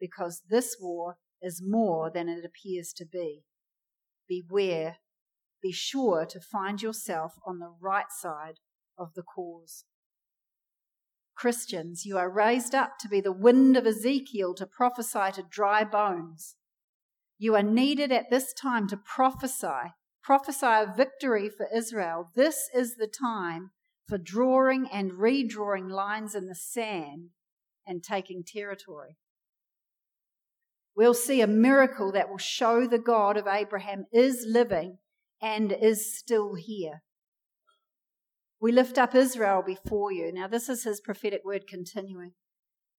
because 0.00 0.42
this 0.48 0.76
war 0.80 1.16
is 1.40 1.62
more 1.64 2.10
than 2.10 2.28
it 2.28 2.44
appears 2.44 2.92
to 2.94 3.04
be. 3.04 3.44
Beware, 4.28 4.96
be 5.62 5.72
sure 5.72 6.26
to 6.26 6.40
find 6.40 6.82
yourself 6.82 7.34
on 7.46 7.58
the 7.58 7.72
right 7.80 8.10
side 8.10 8.58
of 8.98 9.14
the 9.14 9.22
cause. 9.22 9.84
Christians, 11.36 12.04
you 12.06 12.16
are 12.16 12.30
raised 12.30 12.74
up 12.74 12.98
to 13.00 13.08
be 13.08 13.20
the 13.20 13.32
wind 13.32 13.76
of 13.76 13.86
Ezekiel 13.86 14.54
to 14.54 14.66
prophesy 14.66 15.32
to 15.34 15.44
dry 15.48 15.84
bones. 15.84 16.56
You 17.38 17.54
are 17.54 17.62
needed 17.62 18.10
at 18.10 18.30
this 18.30 18.54
time 18.54 18.88
to 18.88 18.96
prophesy 18.96 19.92
prophesy 20.26 20.66
of 20.66 20.96
victory 20.96 21.48
for 21.48 21.68
Israel, 21.72 22.28
this 22.34 22.68
is 22.74 22.96
the 22.96 23.06
time 23.06 23.70
for 24.08 24.18
drawing 24.18 24.88
and 24.92 25.12
redrawing 25.12 25.88
lines 25.88 26.34
in 26.34 26.46
the 26.48 26.54
sand 26.54 27.28
and 27.86 28.02
taking 28.02 28.42
territory. 28.44 29.16
We'll 30.96 31.14
see 31.14 31.40
a 31.40 31.46
miracle 31.46 32.10
that 32.10 32.28
will 32.28 32.38
show 32.38 32.88
the 32.88 32.98
God 32.98 33.36
of 33.36 33.46
Abraham 33.46 34.06
is 34.12 34.44
living 34.48 34.98
and 35.40 35.70
is 35.70 36.18
still 36.18 36.54
here. 36.54 37.02
We 38.60 38.72
lift 38.72 38.98
up 38.98 39.14
Israel 39.14 39.62
before 39.64 40.10
you. 40.10 40.32
Now, 40.32 40.48
this 40.48 40.68
is 40.68 40.82
his 40.82 41.00
prophetic 41.00 41.42
word 41.44 41.68
continuing. 41.68 42.32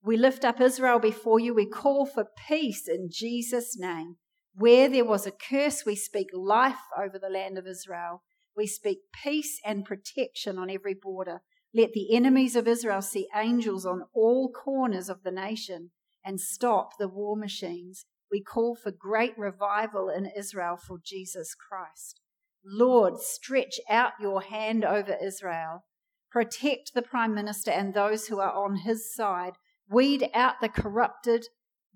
We 0.01 0.15
lift 0.15 0.45
up 0.45 0.61
Israel 0.61 0.99
before 0.99 1.41
you. 1.41 1.53
We 1.53 1.65
call 1.65 2.05
for 2.05 2.25
peace 2.47 2.87
in 2.87 3.09
Jesus' 3.11 3.75
name. 3.77 4.15
Where 4.59 4.89
there 4.89 5.05
was 5.05 5.27
a 5.27 5.31
curse, 5.31 5.85
we 5.85 5.95
speak 5.95 6.29
life 6.33 6.81
over 6.97 7.19
the 7.19 7.29
land 7.29 7.59
of 7.59 7.67
Israel. 7.67 8.23
We 8.55 8.65
speak 8.65 9.01
peace 9.23 9.59
and 9.63 9.85
protection 9.85 10.57
on 10.57 10.71
every 10.71 10.95
border. 10.95 11.41
Let 11.75 11.93
the 11.93 12.15
enemies 12.15 12.55
of 12.55 12.67
Israel 12.67 13.03
see 13.03 13.27
angels 13.35 13.85
on 13.85 14.05
all 14.15 14.51
corners 14.51 15.09
of 15.09 15.21
the 15.21 15.29
nation 15.29 15.91
and 16.25 16.41
stop 16.41 16.97
the 16.97 17.07
war 17.07 17.37
machines. 17.37 18.05
We 18.31 18.41
call 18.41 18.75
for 18.75 18.89
great 18.89 19.37
revival 19.37 20.09
in 20.09 20.25
Israel 20.35 20.75
for 20.75 20.97
Jesus 21.05 21.53
Christ. 21.53 22.19
Lord, 22.65 23.19
stretch 23.19 23.79
out 23.87 24.13
your 24.19 24.41
hand 24.41 24.83
over 24.83 25.15
Israel. 25.23 25.83
Protect 26.31 26.95
the 26.95 27.03
Prime 27.03 27.35
Minister 27.35 27.69
and 27.69 27.93
those 27.93 28.25
who 28.25 28.39
are 28.39 28.53
on 28.53 28.77
his 28.77 29.13
side. 29.13 29.53
Weed 29.87 30.31
out 30.33 30.61
the 30.61 30.69
corrupted 30.69 31.45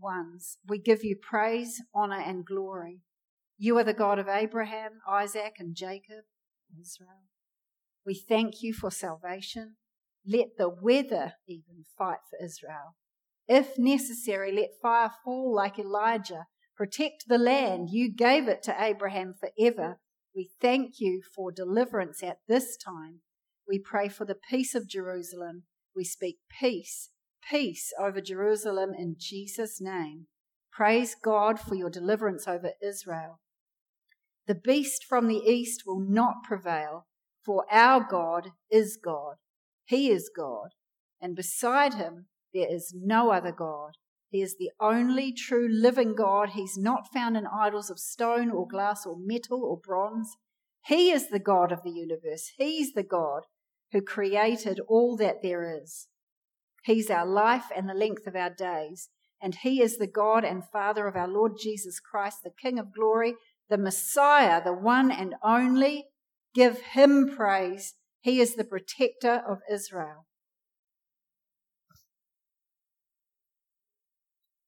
ones. 0.02 0.58
We 0.68 0.80
give 0.80 1.04
you 1.04 1.16
praise, 1.16 1.82
honor, 1.94 2.20
and 2.20 2.46
glory. 2.46 3.02
You 3.58 3.78
are 3.78 3.84
the 3.84 3.94
God 3.94 4.20
of 4.20 4.28
Abraham, 4.28 5.00
Isaac, 5.08 5.56
and 5.60 5.76
Jacob, 5.76 6.26
Israel. 6.80 7.26
We 8.06 8.16
thank 8.16 8.62
you 8.62 8.74
for 8.74 8.90
salvation. 8.90 9.76
Let 10.26 10.58
the 10.58 10.70
weather 10.70 11.34
even 11.48 11.86
fight 11.98 12.20
for 12.30 12.44
Israel. 12.44 12.96
If 13.48 13.78
necessary, 13.78 14.52
let 14.52 14.80
fire 14.82 15.12
fall 15.24 15.54
like 15.54 15.78
Elijah. 15.78 16.48
Protect 16.76 17.26
the 17.28 17.38
land. 17.38 17.90
You 17.92 18.12
gave 18.12 18.48
it 18.48 18.64
to 18.64 18.76
Abraham 18.82 19.36
forever. 19.40 20.00
We 20.36 20.50
thank 20.62 21.00
you 21.00 21.22
for 21.36 21.52
deliverance 21.52 22.24
at 22.24 22.38
this 22.48 22.78
time. 22.78 23.20
We 23.68 23.78
pray 23.78 24.10
for 24.10 24.26
the 24.26 24.38
peace 24.50 24.74
of 24.74 24.88
Jerusalem. 24.88 25.64
We 25.96 26.04
speak 26.04 26.38
peace, 26.60 27.10
peace 27.50 27.92
over 28.00 28.22
Jerusalem 28.22 28.92
in 28.98 29.16
Jesus' 29.18 29.80
name. 29.82 30.28
Praise 30.72 31.16
God 31.16 31.60
for 31.60 31.76
your 31.76 31.90
deliverance 31.90 32.48
over 32.48 32.72
Israel. 32.82 33.40
The 34.48 34.56
beast 34.56 35.06
from 35.08 35.28
the 35.28 35.42
east 35.46 35.84
will 35.86 36.00
not 36.00 36.44
prevail, 36.44 37.06
for 37.46 37.66
our 37.72 38.06
God 38.10 38.50
is 38.72 38.98
God. 38.98 39.36
He 39.86 40.10
is 40.10 40.32
God, 40.36 40.70
and 41.22 41.36
beside 41.36 41.96
him 41.96 42.28
there 42.54 42.68
is 42.70 42.94
no 42.96 43.32
other 43.32 43.52
God. 43.52 43.92
He 44.30 44.42
is 44.42 44.56
the 44.58 44.72
only 44.80 45.34
true 45.34 45.68
living 45.70 46.16
God. 46.16 46.52
He's 46.52 46.78
not 46.78 47.12
found 47.14 47.36
in 47.36 47.46
idols 47.46 47.90
of 47.90 48.00
stone 48.00 48.50
or 48.50 48.68
glass 48.68 49.06
or 49.06 49.18
metal 49.20 49.64
or 49.64 49.78
bronze. 49.78 50.38
He 50.86 51.12
is 51.12 51.30
the 51.30 51.40
God 51.40 51.72
of 51.72 51.84
the 51.84 51.92
universe. 51.92 52.52
He's 52.58 52.94
the 52.94 53.04
God 53.04 53.44
who 53.92 54.02
created 54.02 54.80
all 54.88 55.18
that 55.18 55.42
there 55.44 55.80
is. 55.84 56.08
He's 56.84 57.10
our 57.10 57.26
life 57.26 57.66
and 57.76 57.88
the 57.88 57.94
length 57.94 58.28
of 58.28 58.36
our 58.36 58.50
days. 58.50 59.10
And 59.42 59.56
He 59.56 59.82
is 59.82 59.98
the 59.98 60.08
God 60.08 60.44
and 60.44 60.64
Father 60.64 61.08
of 61.08 61.16
our 61.16 61.28
Lord 61.28 61.54
Jesus 61.60 62.00
Christ, 62.00 62.40
the 62.44 62.52
King 62.52 62.78
of 62.80 62.94
glory, 62.94 63.36
the 63.70 63.78
Messiah, 63.78 64.64
the 64.64 64.74
one 64.74 65.12
and 65.12 65.36
only. 65.44 66.06
Give 66.54 66.80
Him 66.82 67.34
praise. 67.36 67.96
He 68.22 68.40
is 68.40 68.56
the 68.56 68.64
protector 68.64 69.42
of 69.48 69.60
Israel. 69.72 70.26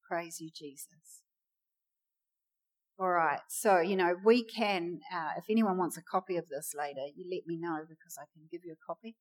Praise 0.08 0.40
you, 0.40 0.50
Jesus. 0.54 1.24
All 3.00 3.10
right, 3.10 3.40
so 3.50 3.80
you 3.80 3.96
know 3.96 4.16
we 4.24 4.44
can. 4.44 5.00
Uh, 5.14 5.32
if 5.38 5.46
anyone 5.50 5.78
wants 5.78 5.98
a 5.98 6.04
copy 6.04 6.38
of 6.38 6.48
this 6.48 6.74
later, 6.78 7.02
you 7.16 7.26
let 7.30 7.48
me 7.48 7.58
know 7.58 7.80
because 7.90 8.18
I 8.20 8.26
can 8.34 8.44
give 8.52 8.62
you 8.64 8.74
a 8.74 8.86
copy. 8.86 9.16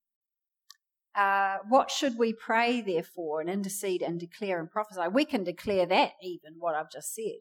Uh, 1.14 1.58
what 1.68 1.90
should 1.90 2.16
we 2.16 2.32
pray 2.32 2.80
therefore 2.80 3.40
and 3.40 3.50
intercede 3.50 4.00
and 4.00 4.18
declare 4.18 4.58
and 4.58 4.70
prophesy? 4.70 5.02
We 5.12 5.24
can 5.24 5.44
declare 5.44 5.84
that 5.86 6.12
even 6.22 6.54
what 6.58 6.74
I've 6.74 6.90
just 6.90 7.14
said. 7.14 7.40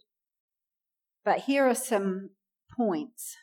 But 1.23 1.41
here 1.41 1.67
are 1.67 1.75
some 1.75 2.31
points 2.75 3.37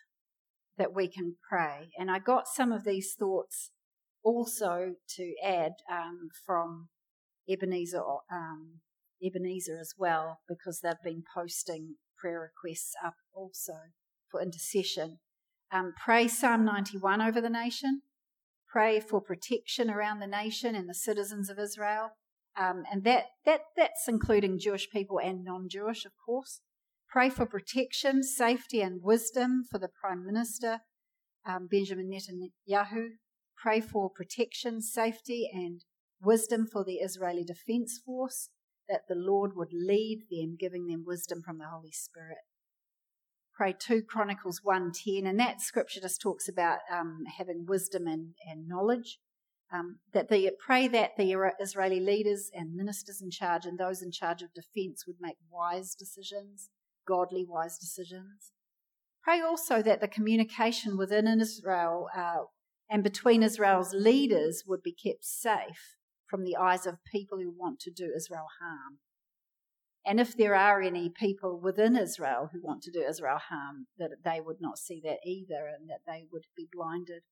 that 0.76 0.94
we 0.94 1.08
can 1.08 1.36
pray, 1.48 1.90
and 1.98 2.10
I 2.10 2.18
got 2.18 2.46
some 2.46 2.72
of 2.72 2.84
these 2.84 3.14
thoughts 3.18 3.70
also 4.22 4.94
to 5.16 5.34
add 5.44 5.72
um, 5.90 6.28
from 6.44 6.88
Ebenezer 7.48 8.02
um, 8.30 8.80
Ebenezer 9.24 9.78
as 9.80 9.94
well, 9.96 10.40
because 10.48 10.80
they've 10.80 10.94
been 11.02 11.24
posting 11.34 11.94
prayer 12.18 12.40
requests 12.40 12.94
up 13.04 13.14
also 13.32 13.74
for 14.30 14.42
intercession. 14.42 15.18
Um, 15.72 15.94
pray 16.02 16.28
Psalm 16.28 16.64
91 16.64 17.20
over 17.20 17.40
the 17.40 17.50
nation. 17.50 18.02
Pray 18.70 19.00
for 19.00 19.20
protection 19.20 19.90
around 19.90 20.20
the 20.20 20.26
nation 20.26 20.74
and 20.74 20.88
the 20.88 20.94
citizens 20.94 21.48
of 21.48 21.58
Israel. 21.58 22.10
Um, 22.56 22.82
and 22.90 23.04
that, 23.04 23.26
that, 23.46 23.60
that's 23.76 24.08
including 24.08 24.58
Jewish 24.58 24.90
people 24.90 25.18
and 25.18 25.44
non 25.44 25.68
Jewish, 25.68 26.04
of 26.04 26.12
course. 26.24 26.60
Pray 27.08 27.30
for 27.30 27.46
protection, 27.46 28.22
safety, 28.22 28.82
and 28.82 29.02
wisdom 29.02 29.64
for 29.70 29.78
the 29.78 29.88
Prime 29.88 30.26
Minister, 30.26 30.80
um, 31.46 31.68
Benjamin 31.70 32.10
Netanyahu. 32.10 33.08
Pray 33.56 33.80
for 33.80 34.10
protection, 34.10 34.82
safety, 34.82 35.48
and 35.52 35.84
wisdom 36.20 36.66
for 36.66 36.84
the 36.84 36.96
Israeli 36.96 37.44
Defense 37.44 38.00
Force 38.04 38.50
that 38.88 39.02
the 39.08 39.14
Lord 39.14 39.52
would 39.54 39.72
lead 39.72 40.26
them, 40.30 40.56
giving 40.58 40.86
them 40.86 41.04
wisdom 41.06 41.42
from 41.42 41.58
the 41.58 41.68
Holy 41.68 41.92
Spirit. 41.92 42.38
Pray 43.58 43.74
2 43.76 44.02
Chronicles 44.02 44.60
1.10, 44.64 45.28
and 45.28 45.40
that 45.40 45.60
scripture 45.60 46.00
just 46.00 46.20
talks 46.20 46.48
about 46.48 46.78
um, 46.92 47.24
having 47.38 47.66
wisdom 47.66 48.06
and, 48.06 48.34
and 48.48 48.68
knowledge. 48.68 49.18
Um, 49.74 49.98
that 50.12 50.28
the 50.28 50.52
pray 50.64 50.86
that 50.86 51.16
the 51.18 51.34
Israeli 51.60 51.98
leaders 51.98 52.52
and 52.54 52.76
ministers 52.76 53.20
in 53.20 53.32
charge 53.32 53.66
and 53.66 53.76
those 53.76 54.00
in 54.00 54.12
charge 54.12 54.42
of 54.42 54.54
defense 54.54 55.08
would 55.08 55.16
make 55.20 55.38
wise 55.50 55.96
decisions, 55.96 56.70
godly 57.04 57.44
wise 57.44 57.76
decisions. 57.78 58.52
Pray 59.24 59.40
also 59.40 59.82
that 59.82 60.00
the 60.00 60.06
communication 60.06 60.96
within 60.96 61.26
Israel 61.26 62.06
uh, 62.16 62.44
and 62.88 63.02
between 63.02 63.42
Israel's 63.42 63.92
leaders 63.92 64.62
would 64.68 64.84
be 64.84 64.94
kept 64.94 65.24
safe 65.24 65.96
from 66.30 66.44
the 66.44 66.56
eyes 66.56 66.86
of 66.86 66.98
people 67.10 67.38
who 67.38 67.50
want 67.50 67.80
to 67.80 67.90
do 67.90 68.12
Israel 68.16 68.46
harm. 68.60 69.00
And 70.08 70.18
if 70.18 70.36
there 70.36 70.54
are 70.54 70.80
any 70.80 71.10
people 71.10 71.60
within 71.60 71.94
Israel 71.94 72.48
who 72.50 72.62
want 72.62 72.82
to 72.84 72.90
do 72.90 73.04
Israel 73.06 73.38
harm, 73.38 73.88
that 73.98 74.10
they 74.24 74.40
would 74.40 74.56
not 74.58 74.78
see 74.78 75.02
that 75.04 75.18
either 75.24 75.66
and 75.66 75.88
that 75.90 76.00
they 76.06 76.24
would 76.32 76.46
be 76.56 76.66
blinded. 76.72 77.22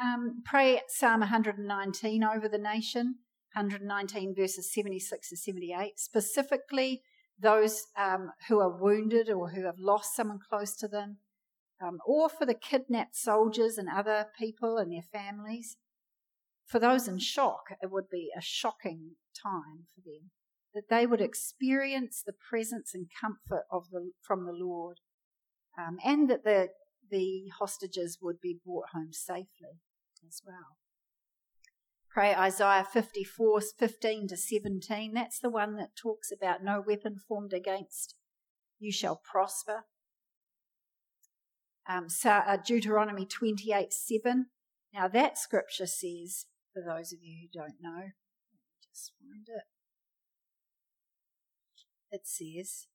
Um, 0.00 0.42
pray 0.46 0.80
Psalm 0.88 1.20
119 1.20 2.24
over 2.24 2.48
the 2.48 2.56
nation, 2.58 3.16
119 3.54 4.34
verses 4.34 4.72
76 4.72 5.28
to 5.28 5.36
78, 5.36 5.98
specifically 5.98 7.02
those 7.38 7.84
um, 7.98 8.30
who 8.48 8.60
are 8.60 8.70
wounded 8.70 9.28
or 9.28 9.50
who 9.50 9.66
have 9.66 9.78
lost 9.78 10.16
someone 10.16 10.38
close 10.48 10.74
to 10.76 10.88
them, 10.88 11.18
um, 11.84 11.98
or 12.06 12.30
for 12.30 12.46
the 12.46 12.54
kidnapped 12.54 13.14
soldiers 13.14 13.76
and 13.76 13.88
other 13.88 14.26
people 14.38 14.78
and 14.78 14.90
their 14.90 15.02
families 15.02 15.76
for 16.68 16.78
those 16.78 17.08
in 17.08 17.18
shock, 17.18 17.70
it 17.82 17.90
would 17.90 18.10
be 18.10 18.30
a 18.36 18.42
shocking 18.42 19.12
time 19.34 19.86
for 19.94 20.02
them. 20.02 20.30
That 20.74 20.90
they 20.90 21.06
would 21.06 21.20
experience 21.20 22.22
the 22.24 22.34
presence 22.34 22.94
and 22.94 23.06
comfort 23.20 23.64
of 23.70 23.90
the, 23.90 24.10
from 24.20 24.44
the 24.44 24.52
Lord, 24.52 25.00
um, 25.78 25.98
and 26.04 26.28
that 26.28 26.44
the, 26.44 26.68
the 27.10 27.44
hostages 27.58 28.18
would 28.20 28.40
be 28.40 28.60
brought 28.64 28.90
home 28.92 29.12
safely 29.12 29.80
as 30.26 30.42
well. 30.46 30.76
Pray 32.10 32.34
Isaiah 32.34 32.86
54 32.90 33.60
15 33.78 34.28
to 34.28 34.36
17. 34.36 35.14
That's 35.14 35.38
the 35.38 35.50
one 35.50 35.76
that 35.76 35.96
talks 35.96 36.30
about 36.32 36.64
no 36.64 36.82
weapon 36.84 37.16
formed 37.16 37.52
against 37.52 38.14
you 38.78 38.92
shall 38.92 39.16
prosper. 39.16 39.84
Um, 41.88 42.08
uh, 42.24 42.56
Deuteronomy 42.64 43.24
28 43.24 43.92
7. 43.92 44.46
Now, 44.92 45.08
that 45.08 45.38
scripture 45.38 45.86
says, 45.86 46.46
for 46.72 46.82
those 46.82 47.12
of 47.12 47.20
you 47.22 47.36
who 47.42 47.60
don't 47.60 47.76
know. 47.80 48.10
Just 48.92 49.12
find 49.20 49.46
it. 49.48 49.64
It 52.10 52.22
says, 52.24 52.86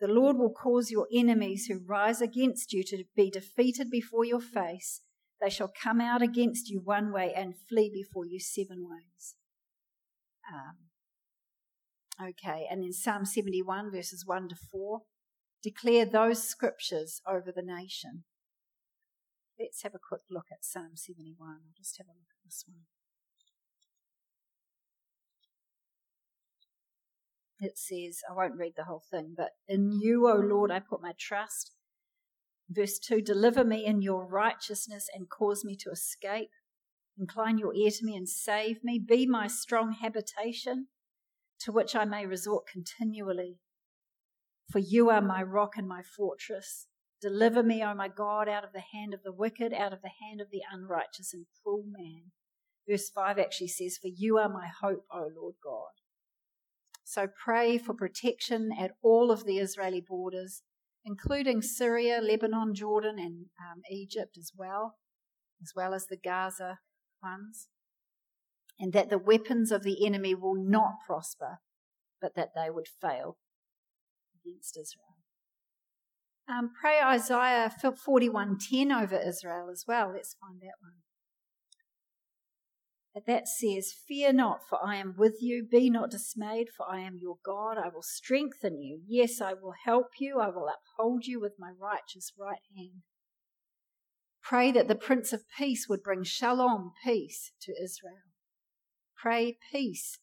The 0.00 0.08
Lord 0.08 0.36
will 0.36 0.52
cause 0.52 0.90
your 0.90 1.06
enemies 1.12 1.66
who 1.66 1.80
rise 1.84 2.20
against 2.20 2.72
you 2.72 2.82
to 2.84 3.04
be 3.16 3.30
defeated 3.30 3.90
before 3.90 4.24
your 4.24 4.40
face. 4.40 5.00
They 5.40 5.50
shall 5.50 5.72
come 5.82 6.00
out 6.00 6.22
against 6.22 6.68
you 6.68 6.80
one 6.82 7.12
way 7.12 7.32
and 7.34 7.54
flee 7.68 7.90
before 7.92 8.24
you 8.26 8.38
seven 8.40 8.86
ways. 8.88 9.34
Um, 10.52 12.28
okay, 12.30 12.66
and 12.70 12.84
in 12.84 12.92
Psalm 12.92 13.24
71, 13.24 13.90
verses 13.90 14.24
1 14.26 14.48
to 14.48 14.56
4, 14.70 15.00
declare 15.62 16.04
those 16.04 16.46
scriptures 16.46 17.20
over 17.26 17.50
the 17.50 17.62
nation. 17.62 18.24
Let's 19.58 19.82
have 19.82 19.94
a 19.94 19.98
quick 19.98 20.22
look 20.30 20.46
at 20.52 20.64
Psalm 20.64 20.92
71. 20.94 21.48
I'll 21.48 21.58
just 21.76 21.96
have 21.98 22.06
a 22.06 22.10
look 22.10 22.30
at 22.30 22.44
this 22.44 22.64
one. 22.66 22.82
It 27.64 27.78
says, 27.78 28.20
I 28.28 28.34
won't 28.34 28.58
read 28.58 28.74
the 28.76 28.84
whole 28.84 29.02
thing, 29.10 29.34
but 29.36 29.50
in 29.66 29.92
you, 29.92 30.28
O 30.28 30.34
Lord, 30.34 30.70
I 30.70 30.80
put 30.80 31.02
my 31.02 31.12
trust. 31.18 31.72
Verse 32.68 32.98
2 32.98 33.22
Deliver 33.22 33.64
me 33.64 33.84
in 33.84 34.02
your 34.02 34.26
righteousness 34.26 35.08
and 35.14 35.28
cause 35.28 35.64
me 35.64 35.76
to 35.80 35.90
escape. 35.90 36.50
Incline 37.18 37.58
your 37.58 37.74
ear 37.74 37.90
to 37.90 38.04
me 38.04 38.16
and 38.16 38.28
save 38.28 38.82
me. 38.82 38.98
Be 38.98 39.26
my 39.26 39.46
strong 39.46 39.92
habitation 39.92 40.88
to 41.60 41.72
which 41.72 41.94
I 41.94 42.04
may 42.04 42.26
resort 42.26 42.64
continually. 42.70 43.58
For 44.70 44.78
you 44.78 45.10
are 45.10 45.20
my 45.20 45.42
rock 45.42 45.72
and 45.76 45.88
my 45.88 46.02
fortress. 46.02 46.88
Deliver 47.20 47.62
me, 47.62 47.82
O 47.82 47.94
my 47.94 48.08
God, 48.08 48.48
out 48.48 48.64
of 48.64 48.72
the 48.72 48.82
hand 48.92 49.14
of 49.14 49.22
the 49.22 49.32
wicked, 49.32 49.72
out 49.72 49.92
of 49.92 50.02
the 50.02 50.10
hand 50.20 50.40
of 50.40 50.48
the 50.50 50.62
unrighteous 50.70 51.32
and 51.32 51.46
cruel 51.62 51.84
man. 51.86 52.32
Verse 52.88 53.08
5 53.10 53.38
actually 53.38 53.68
says, 53.68 53.96
For 53.96 54.08
you 54.08 54.36
are 54.36 54.48
my 54.48 54.66
hope, 54.82 55.04
O 55.10 55.30
Lord 55.34 55.54
God. 55.62 56.03
So 57.04 57.26
pray 57.26 57.76
for 57.76 57.94
protection 57.94 58.70
at 58.78 58.92
all 59.02 59.30
of 59.30 59.44
the 59.44 59.58
Israeli 59.58 60.00
borders, 60.00 60.62
including 61.04 61.60
Syria, 61.60 62.20
Lebanon, 62.20 62.74
Jordan, 62.74 63.16
and 63.18 63.46
um, 63.60 63.82
Egypt 63.90 64.36
as 64.38 64.52
well, 64.56 64.96
as 65.62 65.72
well 65.76 65.92
as 65.92 66.06
the 66.06 66.16
Gaza 66.16 66.78
ones. 67.22 67.68
And 68.80 68.92
that 68.94 69.10
the 69.10 69.18
weapons 69.18 69.70
of 69.70 69.84
the 69.84 70.04
enemy 70.04 70.34
will 70.34 70.56
not 70.56 70.94
prosper, 71.06 71.58
but 72.20 72.34
that 72.34 72.50
they 72.56 72.70
would 72.70 72.88
fail 73.00 73.36
against 74.42 74.76
Israel. 74.76 75.14
Um, 76.48 76.72
pray 76.78 77.00
Isaiah 77.00 77.70
41:10 77.70 78.90
over 78.92 79.16
Israel 79.16 79.70
as 79.70 79.84
well. 79.86 80.12
Let's 80.12 80.34
find 80.34 80.60
that 80.60 80.74
one. 80.80 81.03
That 83.26 83.46
says, 83.46 83.94
Fear 84.08 84.32
not, 84.32 84.60
for 84.68 84.84
I 84.84 84.96
am 84.96 85.14
with 85.16 85.36
you. 85.40 85.64
Be 85.70 85.88
not 85.88 86.10
dismayed, 86.10 86.68
for 86.76 86.90
I 86.90 87.00
am 87.00 87.16
your 87.20 87.38
God. 87.44 87.78
I 87.78 87.88
will 87.88 88.02
strengthen 88.02 88.82
you. 88.82 89.02
Yes, 89.06 89.40
I 89.40 89.52
will 89.54 89.74
help 89.84 90.08
you. 90.18 90.40
I 90.40 90.48
will 90.48 90.68
uphold 90.68 91.24
you 91.24 91.40
with 91.40 91.52
my 91.58 91.70
righteous 91.78 92.32
right 92.36 92.62
hand. 92.76 93.02
Pray 94.42 94.72
that 94.72 94.88
the 94.88 94.96
Prince 94.96 95.32
of 95.32 95.44
Peace 95.56 95.88
would 95.88 96.02
bring 96.02 96.24
shalom, 96.24 96.92
peace, 97.04 97.52
to 97.62 97.72
Israel. 97.82 98.32
Pray 99.16 99.58
peace 99.72 100.18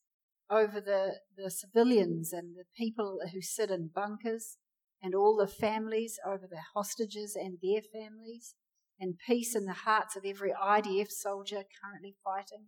over 0.50 0.82
the, 0.82 1.14
the 1.38 1.50
civilians 1.50 2.34
and 2.34 2.56
the 2.56 2.66
people 2.78 3.20
who 3.34 3.42
sit 3.42 3.72
in 3.72 3.90
bunkers 3.96 4.58
and 5.02 5.16
all 5.16 5.38
the 5.38 5.48
families 5.48 6.20
over 6.28 6.46
the 6.48 6.62
hostages 6.76 7.36
and 7.36 7.58
their 7.64 7.82
families, 7.82 8.54
and 9.00 9.16
peace 9.26 9.56
in 9.56 9.66
the 9.66 9.74
hearts 9.74 10.16
of 10.16 10.24
every 10.26 10.52
IDF 10.52 11.10
soldier 11.10 11.64
currently 11.82 12.16
fighting. 12.24 12.68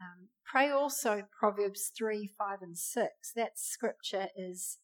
Um, 0.00 0.28
pray 0.44 0.70
also 0.70 1.22
Proverbs 1.38 1.90
3, 1.96 2.26
5, 2.26 2.58
and 2.62 2.76
6. 2.76 3.10
That 3.36 3.52
scripture 3.58 4.28
is, 4.36 4.78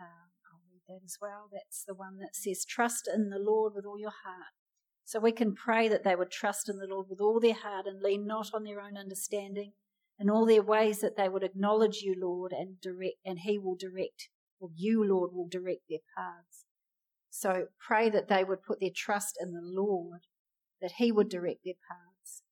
uh, 0.00 0.04
I'll 0.04 0.62
read 0.70 0.82
that 0.88 1.04
as 1.04 1.16
well. 1.20 1.48
That's 1.52 1.84
the 1.86 1.94
one 1.94 2.18
that 2.18 2.34
says, 2.34 2.64
Trust 2.64 3.08
in 3.12 3.30
the 3.30 3.38
Lord 3.38 3.74
with 3.74 3.84
all 3.84 3.98
your 3.98 4.14
heart. 4.24 4.54
So 5.04 5.20
we 5.20 5.32
can 5.32 5.54
pray 5.54 5.88
that 5.88 6.04
they 6.04 6.14
would 6.14 6.30
trust 6.30 6.68
in 6.68 6.78
the 6.78 6.86
Lord 6.86 7.06
with 7.08 7.20
all 7.20 7.40
their 7.40 7.54
heart 7.54 7.86
and 7.86 8.02
lean 8.02 8.26
not 8.26 8.52
on 8.52 8.64
their 8.64 8.80
own 8.80 8.96
understanding. 8.96 9.72
In 10.18 10.28
all 10.28 10.46
their 10.46 10.62
ways 10.62 10.98
that 11.00 11.16
they 11.16 11.28
would 11.28 11.44
acknowledge 11.44 12.02
you, 12.02 12.14
Lord, 12.18 12.52
and 12.52 12.80
direct, 12.80 13.16
and 13.24 13.38
He 13.38 13.56
will 13.56 13.76
direct, 13.76 14.28
or 14.58 14.70
you, 14.74 15.04
Lord, 15.04 15.32
will 15.32 15.48
direct 15.48 15.82
their 15.88 16.00
paths. 16.16 16.64
So 17.30 17.68
pray 17.78 18.10
that 18.10 18.28
they 18.28 18.42
would 18.42 18.62
put 18.62 18.80
their 18.80 18.90
trust 18.94 19.38
in 19.40 19.52
the 19.52 19.62
Lord, 19.62 20.22
that 20.80 20.92
He 20.98 21.12
would 21.12 21.28
direct 21.28 21.60
their 21.64 21.74
paths. 21.88 22.42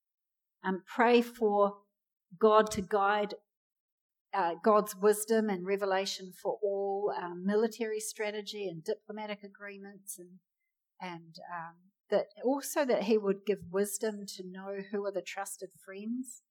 And 0.63 0.87
pray 0.87 1.23
for 1.23 1.79
God 2.39 2.71
to 2.73 2.83
guide 2.83 3.35
uh, 4.35 4.55
God's 4.62 4.95
wisdom 4.95 5.49
and 5.49 5.67
revelation 5.67 6.33
for 6.43 6.59
all 6.62 7.12
um, 7.17 7.45
military 7.47 8.01
strategy 8.01 8.69
and 8.69 8.85
diplomatic 8.85 9.43
agreements, 9.43 10.19
and 10.19 10.39
and 11.01 11.37
um, 11.53 11.77
that 12.11 12.27
also 12.45 12.85
that 12.85 13.05
He 13.05 13.17
would 13.17 13.47
give 13.47 13.59
wisdom 13.71 14.25
to 14.37 14.43
know 14.45 14.79
who 14.91 15.05
are 15.07 15.12
the 15.12 15.23
trusted 15.23 15.71
friends 15.85 16.43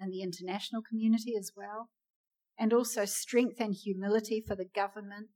in 0.00 0.10
the 0.10 0.22
international 0.22 0.82
community 0.82 1.34
as 1.38 1.52
well, 1.56 1.90
and 2.58 2.72
also 2.72 3.04
strength 3.04 3.60
and 3.60 3.74
humility 3.74 4.42
for 4.46 4.56
the 4.56 4.68
government 4.74 5.28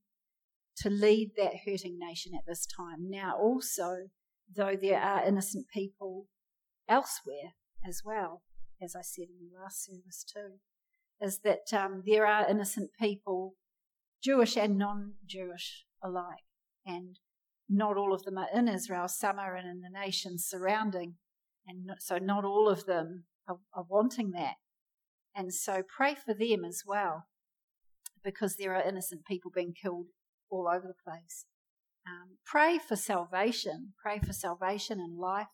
to 0.77 0.91
lead 0.91 1.33
that 1.37 1.53
hurting 1.67 1.99
nation 1.99 2.33
at 2.35 2.47
this 2.47 2.67
time. 2.67 3.11
Now, 3.11 3.37
also, 3.39 4.09
though 4.55 4.77
there 4.81 5.01
are 5.01 5.25
innocent 5.27 5.67
people 5.73 6.27
elsewhere 6.89 7.53
as 7.87 8.03
well, 8.05 8.43
as 8.83 8.97
I 8.97 9.03
said 9.03 9.27
in 9.29 9.49
the 9.49 9.61
last 9.61 9.85
service 9.85 10.25
too, 10.25 10.59
is 11.21 11.41
that 11.41 11.73
um, 11.73 12.03
there 12.07 12.27
are 12.27 12.49
innocent 12.49 12.91
people, 13.01 13.55
Jewish 14.23 14.57
and 14.57 14.77
non 14.77 15.15
Jewish 15.27 15.85
alike, 16.03 16.45
and 16.85 17.19
not 17.69 17.97
all 17.97 18.13
of 18.13 18.25
them 18.25 18.39
are 18.39 18.49
in 18.53 18.69
Israel, 18.69 19.09
some 19.09 19.39
are 19.39 19.57
in 19.57 19.81
the 19.81 19.91
nations 19.91 20.45
surrounding, 20.49 21.15
and 21.67 21.91
so 21.99 22.19
not 22.19 22.45
all 22.45 22.69
of 22.69 22.87
them 22.87 23.25
are, 23.49 23.59
are 23.75 23.87
wanting 23.89 24.33
that. 24.33 24.55
And 25.35 25.55
so 25.55 25.83
pray 25.83 26.15
for 26.15 26.35
them 26.35 26.65
as 26.65 26.83
well, 26.87 27.27
because 28.25 28.57
there 28.57 28.75
are 28.75 28.83
innocent 28.83 29.25
people 29.25 29.51
being 29.55 29.75
killed 29.81 30.07
all 30.51 30.69
over 30.69 30.87
the 30.87 31.11
place. 31.11 31.47
Um, 32.07 32.39
pray 32.45 32.79
for 32.79 32.97
salvation, 32.97 33.93
pray 34.03 34.19
for 34.19 34.33
salvation 34.33 34.99
and 34.99 35.19
life, 35.19 35.47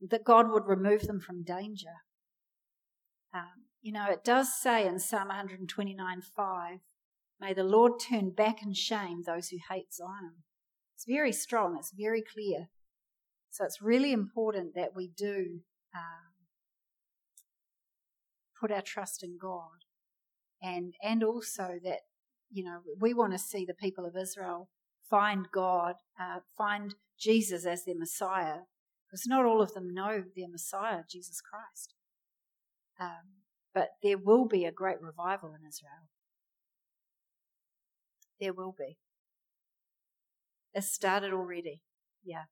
that 0.00 0.24
God 0.24 0.50
would 0.50 0.66
remove 0.66 1.02
them 1.02 1.20
from 1.20 1.42
danger. 1.42 1.96
Um, 3.34 3.66
you 3.80 3.92
know, 3.92 4.06
it 4.10 4.24
does 4.24 4.60
say 4.60 4.86
in 4.86 4.98
Psalm 4.98 5.28
129 5.28 6.22
5, 6.22 6.78
May 7.40 7.54
the 7.54 7.62
Lord 7.62 7.92
turn 8.00 8.30
back 8.30 8.62
in 8.62 8.72
shame 8.72 9.22
those 9.22 9.48
who 9.48 9.58
hate 9.70 9.92
Zion. 9.92 10.42
It's 10.94 11.04
very 11.06 11.32
strong, 11.32 11.76
it's 11.78 11.92
very 11.96 12.22
clear. 12.22 12.68
So 13.50 13.64
it's 13.64 13.80
really 13.80 14.12
important 14.12 14.74
that 14.74 14.94
we 14.94 15.08
do 15.08 15.60
um, 15.94 16.34
put 18.60 18.72
our 18.72 18.82
trust 18.82 19.22
in 19.22 19.38
God. 19.40 19.84
And, 20.60 20.94
and 21.02 21.22
also 21.22 21.78
that, 21.84 22.00
you 22.50 22.64
know, 22.64 22.80
we 23.00 23.14
want 23.14 23.32
to 23.32 23.38
see 23.38 23.64
the 23.64 23.74
people 23.74 24.04
of 24.04 24.16
Israel 24.16 24.68
find 25.08 25.48
God, 25.52 25.94
uh, 26.20 26.40
find 26.56 26.94
Jesus 27.18 27.64
as 27.64 27.84
their 27.84 27.96
Messiah, 27.96 28.60
because 29.06 29.26
not 29.26 29.44
all 29.44 29.62
of 29.62 29.72
them 29.74 29.94
know 29.94 30.24
their 30.36 30.48
Messiah, 30.48 31.02
Jesus 31.08 31.40
Christ. 31.40 31.94
Um, 33.00 33.42
but 33.74 33.90
there 34.02 34.18
will 34.18 34.46
be 34.46 34.64
a 34.64 34.72
great 34.72 35.00
revival 35.00 35.50
in 35.50 35.66
Israel. 35.66 36.08
There 38.40 38.52
will 38.52 38.74
be. 38.76 38.98
It's 40.74 40.92
started 40.92 41.32
already. 41.32 41.82
Yeah. 42.24 42.44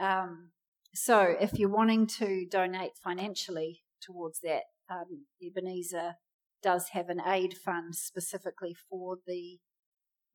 Um, 0.00 0.50
so 0.94 1.34
if 1.40 1.58
you're 1.58 1.68
wanting 1.68 2.06
to 2.18 2.46
donate 2.50 2.92
financially 3.02 3.82
towards 4.00 4.40
that, 4.40 4.62
um, 4.90 5.26
Ebenezer 5.42 6.14
does 6.62 6.88
have 6.92 7.08
an 7.08 7.20
aid 7.26 7.54
fund 7.54 7.94
specifically 7.94 8.74
for 8.88 9.18
the 9.26 9.58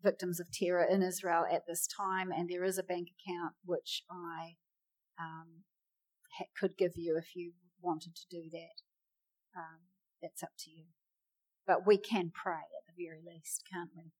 victims 0.01 0.39
of 0.39 0.51
terror 0.51 0.83
in 0.83 1.01
Israel 1.01 1.45
at 1.49 1.63
this 1.67 1.87
time, 1.87 2.31
and 2.31 2.49
there 2.49 2.63
is 2.63 2.77
a 2.77 2.83
bank 2.83 3.09
account 3.19 3.53
which 3.65 4.03
I 4.09 4.55
um, 5.19 5.63
ha- 6.37 6.45
could 6.59 6.77
give 6.77 6.93
you 6.95 7.17
if 7.17 7.35
you 7.35 7.53
wanted 7.83 8.15
to 8.15 8.23
do 8.29 8.49
that. 8.51 9.59
Um, 9.59 9.81
that's 10.21 10.41
up 10.41 10.51
to 10.59 10.71
you. 10.71 10.85
But 11.67 11.85
we 11.85 11.97
can 11.97 12.31
pray 12.33 12.53
at 12.53 12.85
the 12.87 13.05
very 13.05 13.21
least, 13.25 13.63
can't 13.71 13.91
we? 13.95 14.11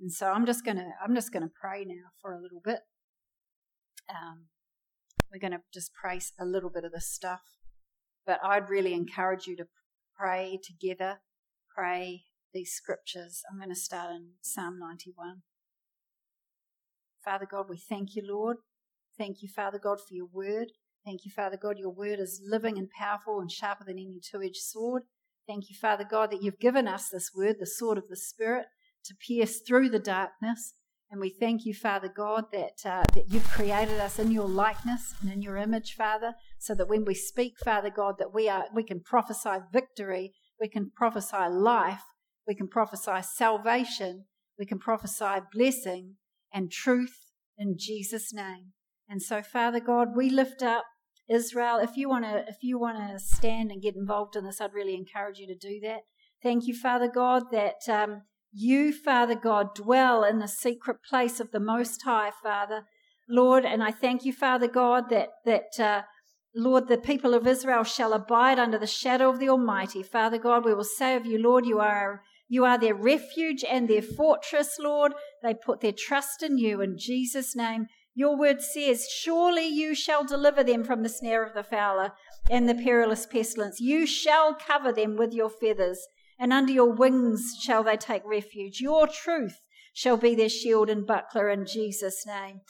And 0.00 0.10
so 0.12 0.32
I'm 0.32 0.46
just 0.46 0.64
gonna 0.64 0.90
I'm 1.02 1.14
just 1.14 1.32
gonna 1.32 1.50
pray 1.60 1.84
now 1.84 2.10
for 2.20 2.32
a 2.32 2.40
little 2.40 2.60
bit. 2.64 2.80
Um, 4.10 4.46
we're 5.32 5.48
to 5.48 5.60
just 5.72 5.92
pray 5.94 6.20
a 6.38 6.44
little 6.44 6.70
bit 6.70 6.84
of 6.84 6.92
this 6.92 7.08
stuff, 7.08 7.40
but 8.26 8.38
I'd 8.44 8.68
really 8.68 8.92
encourage 8.92 9.46
you 9.46 9.56
to 9.56 9.66
pray 10.18 10.58
together. 10.62 11.20
Pray 11.74 12.24
these 12.52 12.72
scriptures. 12.72 13.42
I'm 13.50 13.56
going 13.56 13.70
to 13.70 13.74
start 13.74 14.10
in 14.10 14.32
Psalm 14.42 14.78
91. 14.78 15.42
Father 17.24 17.46
God, 17.50 17.66
we 17.68 17.78
thank 17.78 18.14
you, 18.14 18.22
Lord. 18.26 18.58
Thank 19.16 19.42
you, 19.42 19.48
Father 19.48 19.78
God, 19.78 19.98
for 20.00 20.14
your 20.14 20.28
word. 20.30 20.72
Thank 21.04 21.24
you, 21.24 21.32
Father 21.34 21.56
God. 21.60 21.78
Your 21.78 21.90
word 21.90 22.20
is 22.20 22.40
living 22.44 22.78
and 22.78 22.88
powerful 22.90 23.40
and 23.40 23.50
sharper 23.50 23.84
than 23.84 23.98
any 23.98 24.20
two 24.22 24.42
edged 24.42 24.56
sword. 24.56 25.02
Thank 25.48 25.68
you, 25.68 25.76
Father 25.76 26.04
God, 26.08 26.30
that 26.30 26.42
you've 26.42 26.60
given 26.60 26.86
us 26.86 27.08
this 27.08 27.30
word, 27.34 27.56
the 27.58 27.66
sword 27.66 27.98
of 27.98 28.08
the 28.08 28.16
Spirit, 28.16 28.66
to 29.06 29.14
pierce 29.14 29.60
through 29.60 29.88
the 29.88 29.98
darkness. 29.98 30.74
And 31.10 31.20
we 31.20 31.28
thank 31.28 31.66
you, 31.66 31.74
Father 31.74 32.08
God, 32.08 32.44
that, 32.52 32.86
uh, 32.86 33.04
that 33.14 33.24
you've 33.28 33.48
created 33.48 34.00
us 34.00 34.18
in 34.18 34.30
your 34.30 34.48
likeness 34.48 35.14
and 35.20 35.30
in 35.30 35.42
your 35.42 35.56
image, 35.56 35.94
Father, 35.94 36.34
so 36.58 36.74
that 36.76 36.88
when 36.88 37.04
we 37.04 37.14
speak, 37.14 37.54
Father 37.62 37.90
God, 37.90 38.14
that 38.18 38.32
we, 38.32 38.48
are, 38.48 38.66
we 38.72 38.84
can 38.84 39.00
prophesy 39.00 39.58
victory, 39.72 40.32
we 40.60 40.68
can 40.68 40.90
prophesy 40.94 41.48
life, 41.50 42.04
we 42.46 42.54
can 42.54 42.68
prophesy 42.68 43.20
salvation, 43.22 44.24
we 44.58 44.64
can 44.64 44.78
prophesy 44.78 45.40
blessing 45.52 46.14
and 46.54 46.70
truth 46.70 47.26
in 47.58 47.74
Jesus' 47.76 48.32
name. 48.32 48.72
And 49.08 49.20
so, 49.20 49.42
Father 49.42 49.80
God, 49.80 50.16
we 50.16 50.30
lift 50.30 50.62
up 50.62 50.84
Israel. 51.28 51.78
If 51.78 51.96
you 51.96 52.08
want 52.08 52.24
to, 52.24 52.44
if 52.48 52.56
you 52.62 52.78
want 52.78 52.98
to 52.98 53.18
stand 53.18 53.70
and 53.70 53.82
get 53.82 53.96
involved 53.96 54.36
in 54.36 54.44
this, 54.44 54.60
I'd 54.60 54.72
really 54.72 54.94
encourage 54.94 55.38
you 55.38 55.46
to 55.46 55.54
do 55.54 55.80
that. 55.82 56.00
Thank 56.42 56.66
you, 56.66 56.74
Father 56.74 57.08
God, 57.08 57.44
that 57.52 57.88
um, 57.88 58.22
you, 58.52 58.92
Father 58.92 59.34
God, 59.36 59.74
dwell 59.74 60.24
in 60.24 60.38
the 60.38 60.48
secret 60.48 60.98
place 61.08 61.40
of 61.40 61.52
the 61.52 61.60
Most 61.60 62.02
High, 62.02 62.30
Father, 62.42 62.82
Lord. 63.28 63.64
And 63.64 63.82
I 63.82 63.90
thank 63.90 64.24
you, 64.24 64.32
Father 64.32 64.68
God, 64.68 65.08
that 65.10 65.28
that 65.44 65.78
uh, 65.78 66.02
Lord, 66.54 66.88
the 66.88 66.98
people 66.98 67.32
of 67.32 67.46
Israel 67.46 67.84
shall 67.84 68.12
abide 68.12 68.58
under 68.58 68.78
the 68.78 68.86
shadow 68.86 69.30
of 69.30 69.38
the 69.38 69.48
Almighty. 69.48 70.02
Father 70.02 70.38
God, 70.38 70.64
we 70.64 70.74
will 70.74 70.84
say 70.84 71.16
of 71.16 71.24
you, 71.24 71.38
Lord, 71.38 71.64
you 71.64 71.80
are 71.80 72.22
you 72.48 72.66
are 72.66 72.78
their 72.78 72.94
refuge 72.94 73.64
and 73.64 73.88
their 73.88 74.02
fortress, 74.02 74.76
Lord. 74.78 75.14
They 75.42 75.54
put 75.54 75.80
their 75.80 75.94
trust 75.96 76.42
in 76.42 76.58
you 76.58 76.82
in 76.82 76.98
Jesus' 76.98 77.56
name. 77.56 77.86
Your 78.14 78.36
word 78.38 78.60
says, 78.60 79.08
Surely 79.08 79.66
you 79.66 79.94
shall 79.94 80.24
deliver 80.24 80.62
them 80.62 80.84
from 80.84 81.02
the 81.02 81.08
snare 81.08 81.42
of 81.42 81.54
the 81.54 81.62
fowler 81.62 82.12
and 82.50 82.68
the 82.68 82.74
perilous 82.74 83.26
pestilence. 83.26 83.80
You 83.80 84.06
shall 84.06 84.54
cover 84.54 84.92
them 84.92 85.16
with 85.16 85.32
your 85.32 85.48
feathers, 85.48 86.06
and 86.38 86.52
under 86.52 86.72
your 86.72 86.92
wings 86.92 87.56
shall 87.60 87.82
they 87.82 87.96
take 87.96 88.22
refuge. 88.26 88.80
Your 88.80 89.06
truth 89.06 89.60
shall 89.94 90.16
be 90.16 90.34
their 90.34 90.48
shield 90.48 90.90
and 90.90 91.06
buckler 91.06 91.48
in 91.48 91.66
Jesus' 91.66 92.26
name. 92.26 92.60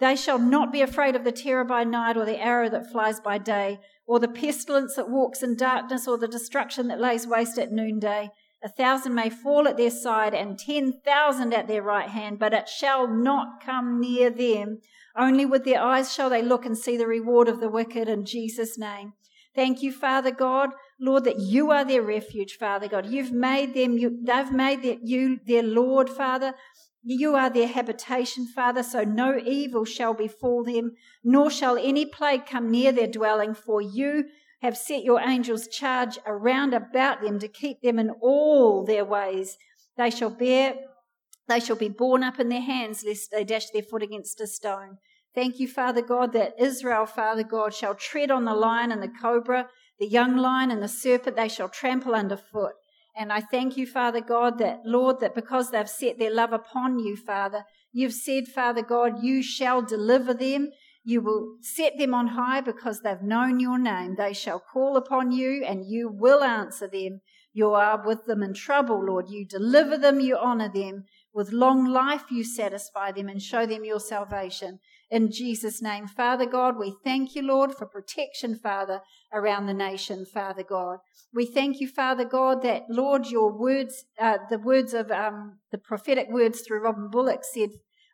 They 0.00 0.16
shall 0.16 0.38
not 0.38 0.72
be 0.72 0.80
afraid 0.80 1.14
of 1.14 1.24
the 1.24 1.32
terror 1.32 1.64
by 1.64 1.84
night, 1.84 2.16
or 2.16 2.24
the 2.24 2.40
arrow 2.40 2.70
that 2.70 2.90
flies 2.90 3.20
by 3.20 3.38
day, 3.38 3.78
or 4.06 4.18
the 4.18 4.28
pestilence 4.28 4.96
that 4.96 5.10
walks 5.10 5.42
in 5.42 5.56
darkness, 5.56 6.08
or 6.08 6.18
the 6.18 6.26
destruction 6.26 6.88
that 6.88 7.00
lays 7.00 7.26
waste 7.26 7.58
at 7.58 7.70
noonday. 7.70 8.30
A 8.62 8.68
thousand 8.68 9.14
may 9.14 9.30
fall 9.30 9.66
at 9.66 9.76
their 9.76 9.90
side 9.90 10.34
and 10.34 10.58
ten 10.58 11.00
thousand 11.04 11.54
at 11.54 11.66
their 11.66 11.82
right 11.82 12.08
hand, 12.10 12.38
but 12.38 12.52
it 12.52 12.68
shall 12.68 13.08
not 13.08 13.64
come 13.64 14.00
near 14.00 14.28
them. 14.28 14.80
Only 15.16 15.46
with 15.46 15.64
their 15.64 15.80
eyes 15.80 16.12
shall 16.12 16.28
they 16.28 16.42
look 16.42 16.66
and 16.66 16.76
see 16.76 16.96
the 16.96 17.06
reward 17.06 17.48
of 17.48 17.60
the 17.60 17.70
wicked 17.70 18.08
in 18.08 18.26
Jesus' 18.26 18.76
name. 18.78 19.14
Thank 19.54 19.82
you, 19.82 19.92
Father 19.92 20.30
God, 20.30 20.70
Lord, 21.00 21.24
that 21.24 21.40
you 21.40 21.70
are 21.70 21.84
their 21.84 22.02
refuge, 22.02 22.56
Father 22.58 22.86
God. 22.86 23.06
You've 23.06 23.32
made 23.32 23.74
them, 23.74 23.98
you, 23.98 24.20
they've 24.22 24.52
made 24.52 24.82
their, 24.82 24.96
you 25.02 25.40
their 25.46 25.62
Lord, 25.62 26.08
Father. 26.08 26.54
You 27.02 27.34
are 27.34 27.50
their 27.50 27.66
habitation, 27.66 28.46
Father, 28.46 28.82
so 28.82 29.04
no 29.04 29.38
evil 29.38 29.86
shall 29.86 30.12
befall 30.14 30.64
them, 30.64 30.92
nor 31.24 31.50
shall 31.50 31.78
any 31.78 32.04
plague 32.04 32.46
come 32.46 32.70
near 32.70 32.92
their 32.92 33.06
dwelling, 33.06 33.54
for 33.54 33.80
you 33.80 34.26
have 34.62 34.76
set 34.76 35.04
your 35.04 35.20
angels 35.20 35.68
charge 35.68 36.18
around 36.26 36.74
about 36.74 37.22
them 37.22 37.38
to 37.38 37.48
keep 37.48 37.80
them 37.82 37.98
in 37.98 38.10
all 38.22 38.84
their 38.84 39.04
ways. 39.04 39.56
They 39.96 40.10
shall 40.10 40.30
bear, 40.30 40.74
they 41.48 41.60
shall 41.60 41.76
be 41.76 41.88
borne 41.88 42.22
up 42.22 42.38
in 42.38 42.48
their 42.48 42.60
hands, 42.60 43.02
lest 43.04 43.30
they 43.30 43.44
dash 43.44 43.70
their 43.70 43.82
foot 43.82 44.02
against 44.02 44.40
a 44.40 44.46
stone. 44.46 44.98
Thank 45.34 45.60
you, 45.60 45.68
Father 45.68 46.02
God, 46.02 46.32
that 46.32 46.54
Israel, 46.58 47.06
Father 47.06 47.44
God, 47.44 47.72
shall 47.72 47.94
tread 47.94 48.30
on 48.30 48.44
the 48.44 48.54
lion 48.54 48.90
and 48.90 49.02
the 49.02 49.08
cobra, 49.08 49.68
the 49.98 50.08
young 50.08 50.36
lion 50.36 50.70
and 50.70 50.82
the 50.82 50.88
serpent, 50.88 51.36
they 51.36 51.48
shall 51.48 51.68
trample 51.68 52.14
underfoot. 52.14 52.72
And 53.16 53.32
I 53.32 53.40
thank 53.40 53.76
you, 53.76 53.86
Father 53.86 54.20
God, 54.20 54.58
that, 54.58 54.80
Lord, 54.84 55.20
that 55.20 55.34
because 55.34 55.70
they've 55.70 55.88
set 55.88 56.18
their 56.18 56.34
love 56.34 56.52
upon 56.52 56.98
you, 56.98 57.16
Father, 57.16 57.64
you've 57.92 58.14
said, 58.14 58.48
Father 58.48 58.82
God, 58.82 59.22
you 59.22 59.42
shall 59.42 59.82
deliver 59.82 60.32
them 60.32 60.70
you 61.02 61.20
will 61.20 61.56
set 61.60 61.96
them 61.98 62.14
on 62.14 62.28
high 62.28 62.60
because 62.60 63.00
they've 63.00 63.22
known 63.22 63.58
your 63.58 63.78
name. 63.78 64.16
They 64.16 64.32
shall 64.32 64.60
call 64.60 64.96
upon 64.96 65.32
you 65.32 65.64
and 65.64 65.86
you 65.86 66.08
will 66.08 66.42
answer 66.42 66.88
them. 66.88 67.20
You 67.52 67.70
are 67.70 68.06
with 68.06 68.26
them 68.26 68.42
in 68.42 68.54
trouble, 68.54 69.04
Lord. 69.04 69.28
You 69.28 69.44
deliver 69.44 69.96
them, 69.96 70.20
you 70.20 70.36
honor 70.36 70.70
them. 70.72 71.04
With 71.32 71.52
long 71.52 71.84
life, 71.84 72.24
you 72.30 72.44
satisfy 72.44 73.12
them 73.12 73.28
and 73.28 73.40
show 73.40 73.64
them 73.64 73.84
your 73.84 74.00
salvation. 74.00 74.78
In 75.10 75.32
Jesus' 75.32 75.82
name, 75.82 76.06
Father 76.06 76.46
God, 76.46 76.76
we 76.78 76.94
thank 77.02 77.34
you, 77.34 77.42
Lord, 77.42 77.74
for 77.74 77.86
protection, 77.86 78.54
Father, 78.54 79.00
around 79.32 79.66
the 79.66 79.74
nation, 79.74 80.24
Father 80.24 80.62
God. 80.62 80.98
We 81.32 81.46
thank 81.46 81.80
you, 81.80 81.88
Father 81.88 82.24
God, 82.24 82.62
that, 82.62 82.84
Lord, 82.88 83.26
your 83.26 83.52
words, 83.52 84.04
uh, 84.20 84.38
the 84.48 84.58
words 84.58 84.94
of 84.94 85.10
um, 85.10 85.58
the 85.72 85.78
prophetic 85.78 86.28
words 86.30 86.60
through 86.60 86.82
Robin 86.82 87.08
Bullock 87.10 87.40
said, 87.42 87.70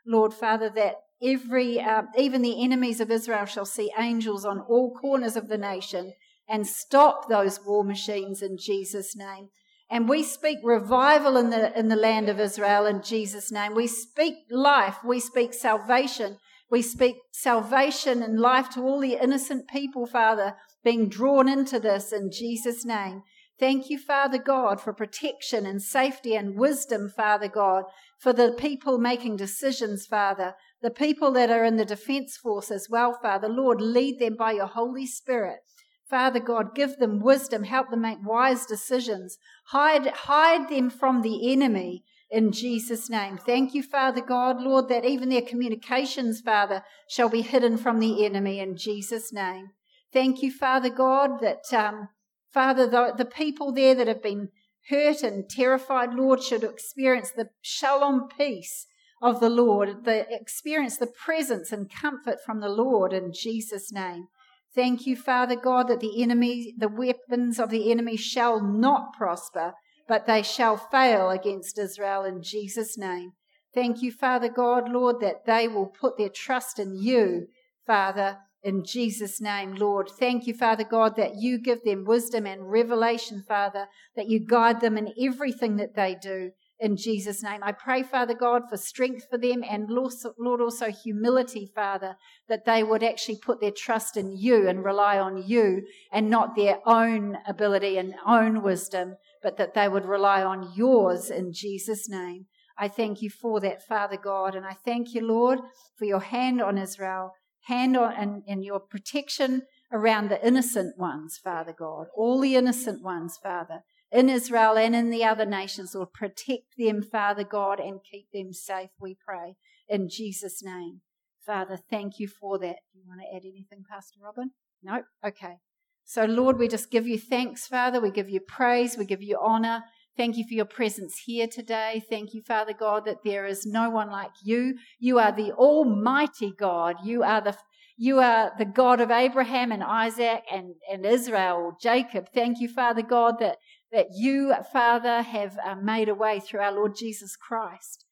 Lord, 0.06 0.32
Father, 0.32 0.70
that 0.76 0.96
every, 1.22 1.80
uh, 1.80 2.02
even 2.16 2.42
the 2.42 2.62
enemies 2.62 3.00
of 3.00 3.10
Israel 3.10 3.46
shall 3.46 3.64
see 3.64 3.92
angels 3.98 4.44
on 4.44 4.60
all 4.60 4.94
corners 4.94 5.36
of 5.36 5.48
the 5.48 5.58
nation 5.58 6.12
and 6.48 6.66
stop 6.66 7.28
those 7.28 7.64
war 7.64 7.84
machines 7.84 8.42
in 8.42 8.56
Jesus' 8.58 9.16
name. 9.16 9.48
And 9.88 10.08
we 10.08 10.22
speak 10.22 10.58
revival 10.62 11.36
in 11.36 11.50
the, 11.50 11.76
in 11.78 11.88
the 11.88 11.96
land 11.96 12.28
of 12.28 12.40
Israel 12.40 12.86
in 12.86 13.02
Jesus' 13.02 13.52
name. 13.52 13.74
We 13.74 13.86
speak 13.86 14.34
life. 14.50 14.98
We 15.04 15.20
speak 15.20 15.54
salvation. 15.54 16.38
We 16.70 16.82
speak 16.82 17.16
salvation 17.32 18.22
and 18.22 18.40
life 18.40 18.68
to 18.70 18.80
all 18.80 19.00
the 19.00 19.22
innocent 19.22 19.68
people, 19.68 20.06
Father, 20.06 20.56
being 20.82 21.08
drawn 21.08 21.48
into 21.48 21.78
this 21.78 22.12
in 22.12 22.30
Jesus' 22.32 22.84
name. 22.84 23.22
Thank 23.58 23.88
you, 23.88 23.98
Father 23.98 24.38
God, 24.38 24.80
for 24.80 24.92
protection 24.92 25.64
and 25.64 25.80
safety 25.80 26.34
and 26.34 26.58
wisdom, 26.58 27.08
Father 27.08 27.48
God, 27.48 27.84
for 28.18 28.32
the 28.32 28.52
people 28.52 28.98
making 28.98 29.36
decisions, 29.36 30.04
Father, 30.04 30.54
the 30.82 30.90
people 30.90 31.32
that 31.32 31.50
are 31.50 31.64
in 31.64 31.76
the 31.76 31.84
defense 31.84 32.36
force 32.36 32.70
as 32.70 32.88
well, 32.90 33.18
Father. 33.20 33.48
Lord, 33.48 33.80
lead 33.80 34.18
them 34.18 34.36
by 34.36 34.52
your 34.52 34.66
Holy 34.66 35.06
Spirit. 35.06 35.60
Father 36.08 36.38
God, 36.38 36.74
give 36.74 36.98
them 36.98 37.20
wisdom, 37.20 37.64
help 37.64 37.90
them 37.90 38.02
make 38.02 38.18
wise 38.24 38.64
decisions, 38.66 39.38
hide, 39.66 40.06
hide 40.06 40.68
them 40.68 40.88
from 40.88 41.22
the 41.22 41.52
enemy 41.52 42.04
in 42.30 42.52
Jesus' 42.52 43.10
name. 43.10 43.38
Thank 43.38 43.74
you, 43.74 43.82
Father 43.82 44.20
God, 44.20 44.60
Lord, 44.60 44.88
that 44.88 45.04
even 45.04 45.28
their 45.28 45.42
communications, 45.42 46.40
Father, 46.40 46.84
shall 47.08 47.28
be 47.28 47.42
hidden 47.42 47.76
from 47.76 47.98
the 47.98 48.24
enemy 48.24 48.60
in 48.60 48.76
Jesus' 48.76 49.32
name. 49.32 49.70
Thank 50.12 50.42
you, 50.42 50.52
Father 50.52 50.90
God, 50.90 51.40
that, 51.40 51.72
um, 51.72 52.08
Father, 52.52 52.86
the, 52.86 53.12
the 53.16 53.24
people 53.24 53.72
there 53.72 53.94
that 53.94 54.08
have 54.08 54.22
been 54.22 54.50
hurt 54.88 55.22
and 55.22 55.48
terrified, 55.50 56.14
Lord, 56.14 56.42
should 56.42 56.62
experience 56.62 57.32
the 57.32 57.48
shalom 57.62 58.28
peace 58.36 58.86
of 59.26 59.40
the 59.40 59.50
Lord, 59.50 60.04
the 60.04 60.26
experience 60.30 60.96
the 60.96 61.06
presence 61.06 61.72
and 61.72 61.90
comfort 61.90 62.38
from 62.44 62.60
the 62.60 62.68
Lord 62.68 63.12
in 63.12 63.32
Jesus' 63.32 63.92
name. 63.92 64.28
Thank 64.74 65.06
you, 65.06 65.16
Father 65.16 65.56
God, 65.56 65.88
that 65.88 66.00
the 66.00 66.22
enemy, 66.22 66.74
the 66.78 66.88
weapons 66.88 67.58
of 67.58 67.70
the 67.70 67.90
enemy 67.90 68.16
shall 68.16 68.60
not 68.62 69.14
prosper, 69.14 69.72
but 70.06 70.26
they 70.26 70.42
shall 70.42 70.76
fail 70.76 71.30
against 71.30 71.78
Israel 71.78 72.24
in 72.24 72.42
Jesus' 72.42 72.96
name. 72.96 73.32
Thank 73.74 74.02
you, 74.02 74.12
Father 74.12 74.48
God, 74.48 74.90
Lord, 74.90 75.20
that 75.20 75.44
they 75.46 75.66
will 75.66 75.86
put 75.86 76.16
their 76.16 76.28
trust 76.28 76.78
in 76.78 76.94
you, 76.94 77.46
Father, 77.86 78.38
in 78.62 78.84
Jesus' 78.84 79.40
name, 79.40 79.74
Lord. 79.74 80.08
Thank 80.18 80.46
you, 80.46 80.54
Father 80.54 80.84
God, 80.84 81.16
that 81.16 81.36
you 81.36 81.58
give 81.58 81.82
them 81.84 82.04
wisdom 82.04 82.46
and 82.46 82.70
revelation, 82.70 83.42
Father, 83.46 83.86
that 84.14 84.28
you 84.28 84.40
guide 84.40 84.80
them 84.80 84.96
in 84.96 85.12
everything 85.20 85.76
that 85.76 85.94
they 85.94 86.14
do 86.14 86.52
in 86.78 86.96
Jesus' 86.96 87.42
name. 87.42 87.60
I 87.62 87.72
pray, 87.72 88.02
Father 88.02 88.34
God, 88.34 88.62
for 88.68 88.76
strength 88.76 89.26
for 89.30 89.38
them 89.38 89.64
and 89.68 89.88
Lord, 89.88 90.60
also 90.60 90.90
humility, 90.90 91.70
Father, 91.74 92.16
that 92.48 92.64
they 92.64 92.82
would 92.82 93.02
actually 93.02 93.38
put 93.38 93.60
their 93.60 93.70
trust 93.70 94.16
in 94.16 94.36
you 94.36 94.68
and 94.68 94.84
rely 94.84 95.18
on 95.18 95.42
you 95.46 95.82
and 96.12 96.28
not 96.28 96.54
their 96.54 96.78
own 96.86 97.38
ability 97.46 97.96
and 97.96 98.14
own 98.26 98.62
wisdom, 98.62 99.16
but 99.42 99.56
that 99.56 99.74
they 99.74 99.88
would 99.88 100.04
rely 100.04 100.42
on 100.42 100.72
yours 100.74 101.30
in 101.30 101.52
Jesus' 101.52 102.08
name. 102.08 102.46
I 102.78 102.88
thank 102.88 103.22
you 103.22 103.30
for 103.30 103.58
that, 103.60 103.86
Father 103.86 104.18
God, 104.22 104.54
and 104.54 104.66
I 104.66 104.74
thank 104.84 105.14
you, 105.14 105.26
Lord, 105.26 105.60
for 105.96 106.04
your 106.04 106.20
hand 106.20 106.60
on 106.60 106.76
Israel, 106.76 107.32
hand 107.64 107.96
on 107.96 108.12
and, 108.12 108.42
and 108.46 108.62
your 108.62 108.80
protection 108.80 109.62
around 109.90 110.28
the 110.28 110.46
innocent 110.46 110.98
ones, 110.98 111.38
Father 111.42 111.74
God, 111.76 112.08
all 112.14 112.40
the 112.40 112.54
innocent 112.54 113.02
ones, 113.02 113.38
Father 113.42 113.82
in 114.12 114.28
Israel 114.28 114.76
and 114.78 114.94
in 114.94 115.10
the 115.10 115.24
other 115.24 115.46
nations. 115.46 115.94
Lord, 115.94 116.12
protect 116.12 116.76
them, 116.78 117.02
Father 117.02 117.44
God, 117.44 117.80
and 117.80 118.00
keep 118.02 118.30
them 118.32 118.52
safe, 118.52 118.90
we 119.00 119.16
pray. 119.26 119.56
In 119.88 120.08
Jesus' 120.08 120.62
name. 120.62 121.00
Father, 121.44 121.78
thank 121.90 122.18
you 122.18 122.26
for 122.26 122.58
that. 122.58 122.76
Do 122.92 122.98
you 122.98 123.04
want 123.06 123.20
to 123.20 123.36
add 123.36 123.42
anything, 123.44 123.84
Pastor 123.88 124.18
Robin? 124.22 124.50
No? 124.82 125.02
Okay. 125.24 125.58
So, 126.04 126.24
Lord, 126.24 126.58
we 126.58 126.68
just 126.68 126.90
give 126.90 127.06
you 127.06 127.18
thanks, 127.18 127.66
Father. 127.66 128.00
We 128.00 128.10
give 128.10 128.28
you 128.28 128.40
praise. 128.40 128.96
We 128.96 129.04
give 129.04 129.22
you 129.22 129.38
honor. 129.40 129.82
Thank 130.16 130.36
you 130.36 130.44
for 130.48 130.54
your 130.54 130.64
presence 130.64 131.18
here 131.26 131.46
today. 131.46 132.02
Thank 132.08 132.32
you, 132.32 132.42
Father 132.42 132.72
God, 132.72 133.04
that 133.04 133.22
there 133.24 133.44
is 133.44 133.66
no 133.66 133.90
one 133.90 134.10
like 134.10 134.30
you. 134.42 134.76
You 134.98 135.18
are 135.18 135.32
the 135.32 135.52
Almighty 135.52 136.52
God. 136.56 136.96
You 137.04 137.22
are 137.22 137.40
the 137.40 137.56
you 137.96 138.18
are 138.20 138.52
the 138.58 138.64
God 138.64 139.00
of 139.00 139.10
Abraham 139.10 139.72
and 139.72 139.82
Isaac 139.82 140.42
and, 140.52 140.74
and 140.90 141.06
Israel, 141.06 141.76
Jacob. 141.80 142.26
Thank 142.34 142.60
you, 142.60 142.68
Father 142.68 143.02
God, 143.02 143.36
that 143.40 143.58
that 143.92 144.08
you, 144.14 144.52
Father, 144.72 145.22
have 145.22 145.56
uh, 145.64 145.76
made 145.76 146.08
a 146.08 146.14
way 146.14 146.40
through 146.40 146.60
our 146.60 146.72
Lord 146.72 146.96
Jesus 146.96 147.36
Christ 147.36 148.04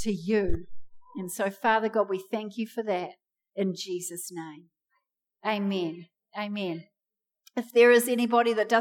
to 0.00 0.12
you. 0.12 0.64
And 1.16 1.30
so, 1.30 1.50
Father 1.50 1.88
God, 1.88 2.08
we 2.08 2.22
thank 2.30 2.56
you 2.56 2.66
for 2.66 2.82
that 2.84 3.10
in 3.54 3.74
Jesus' 3.76 4.30
name. 4.32 4.64
Amen. 5.46 6.06
Amen. 6.36 6.84
If 7.56 7.72
there 7.72 7.90
is 7.90 8.08
anybody 8.08 8.52
that 8.54 8.68
doesn't 8.68 8.76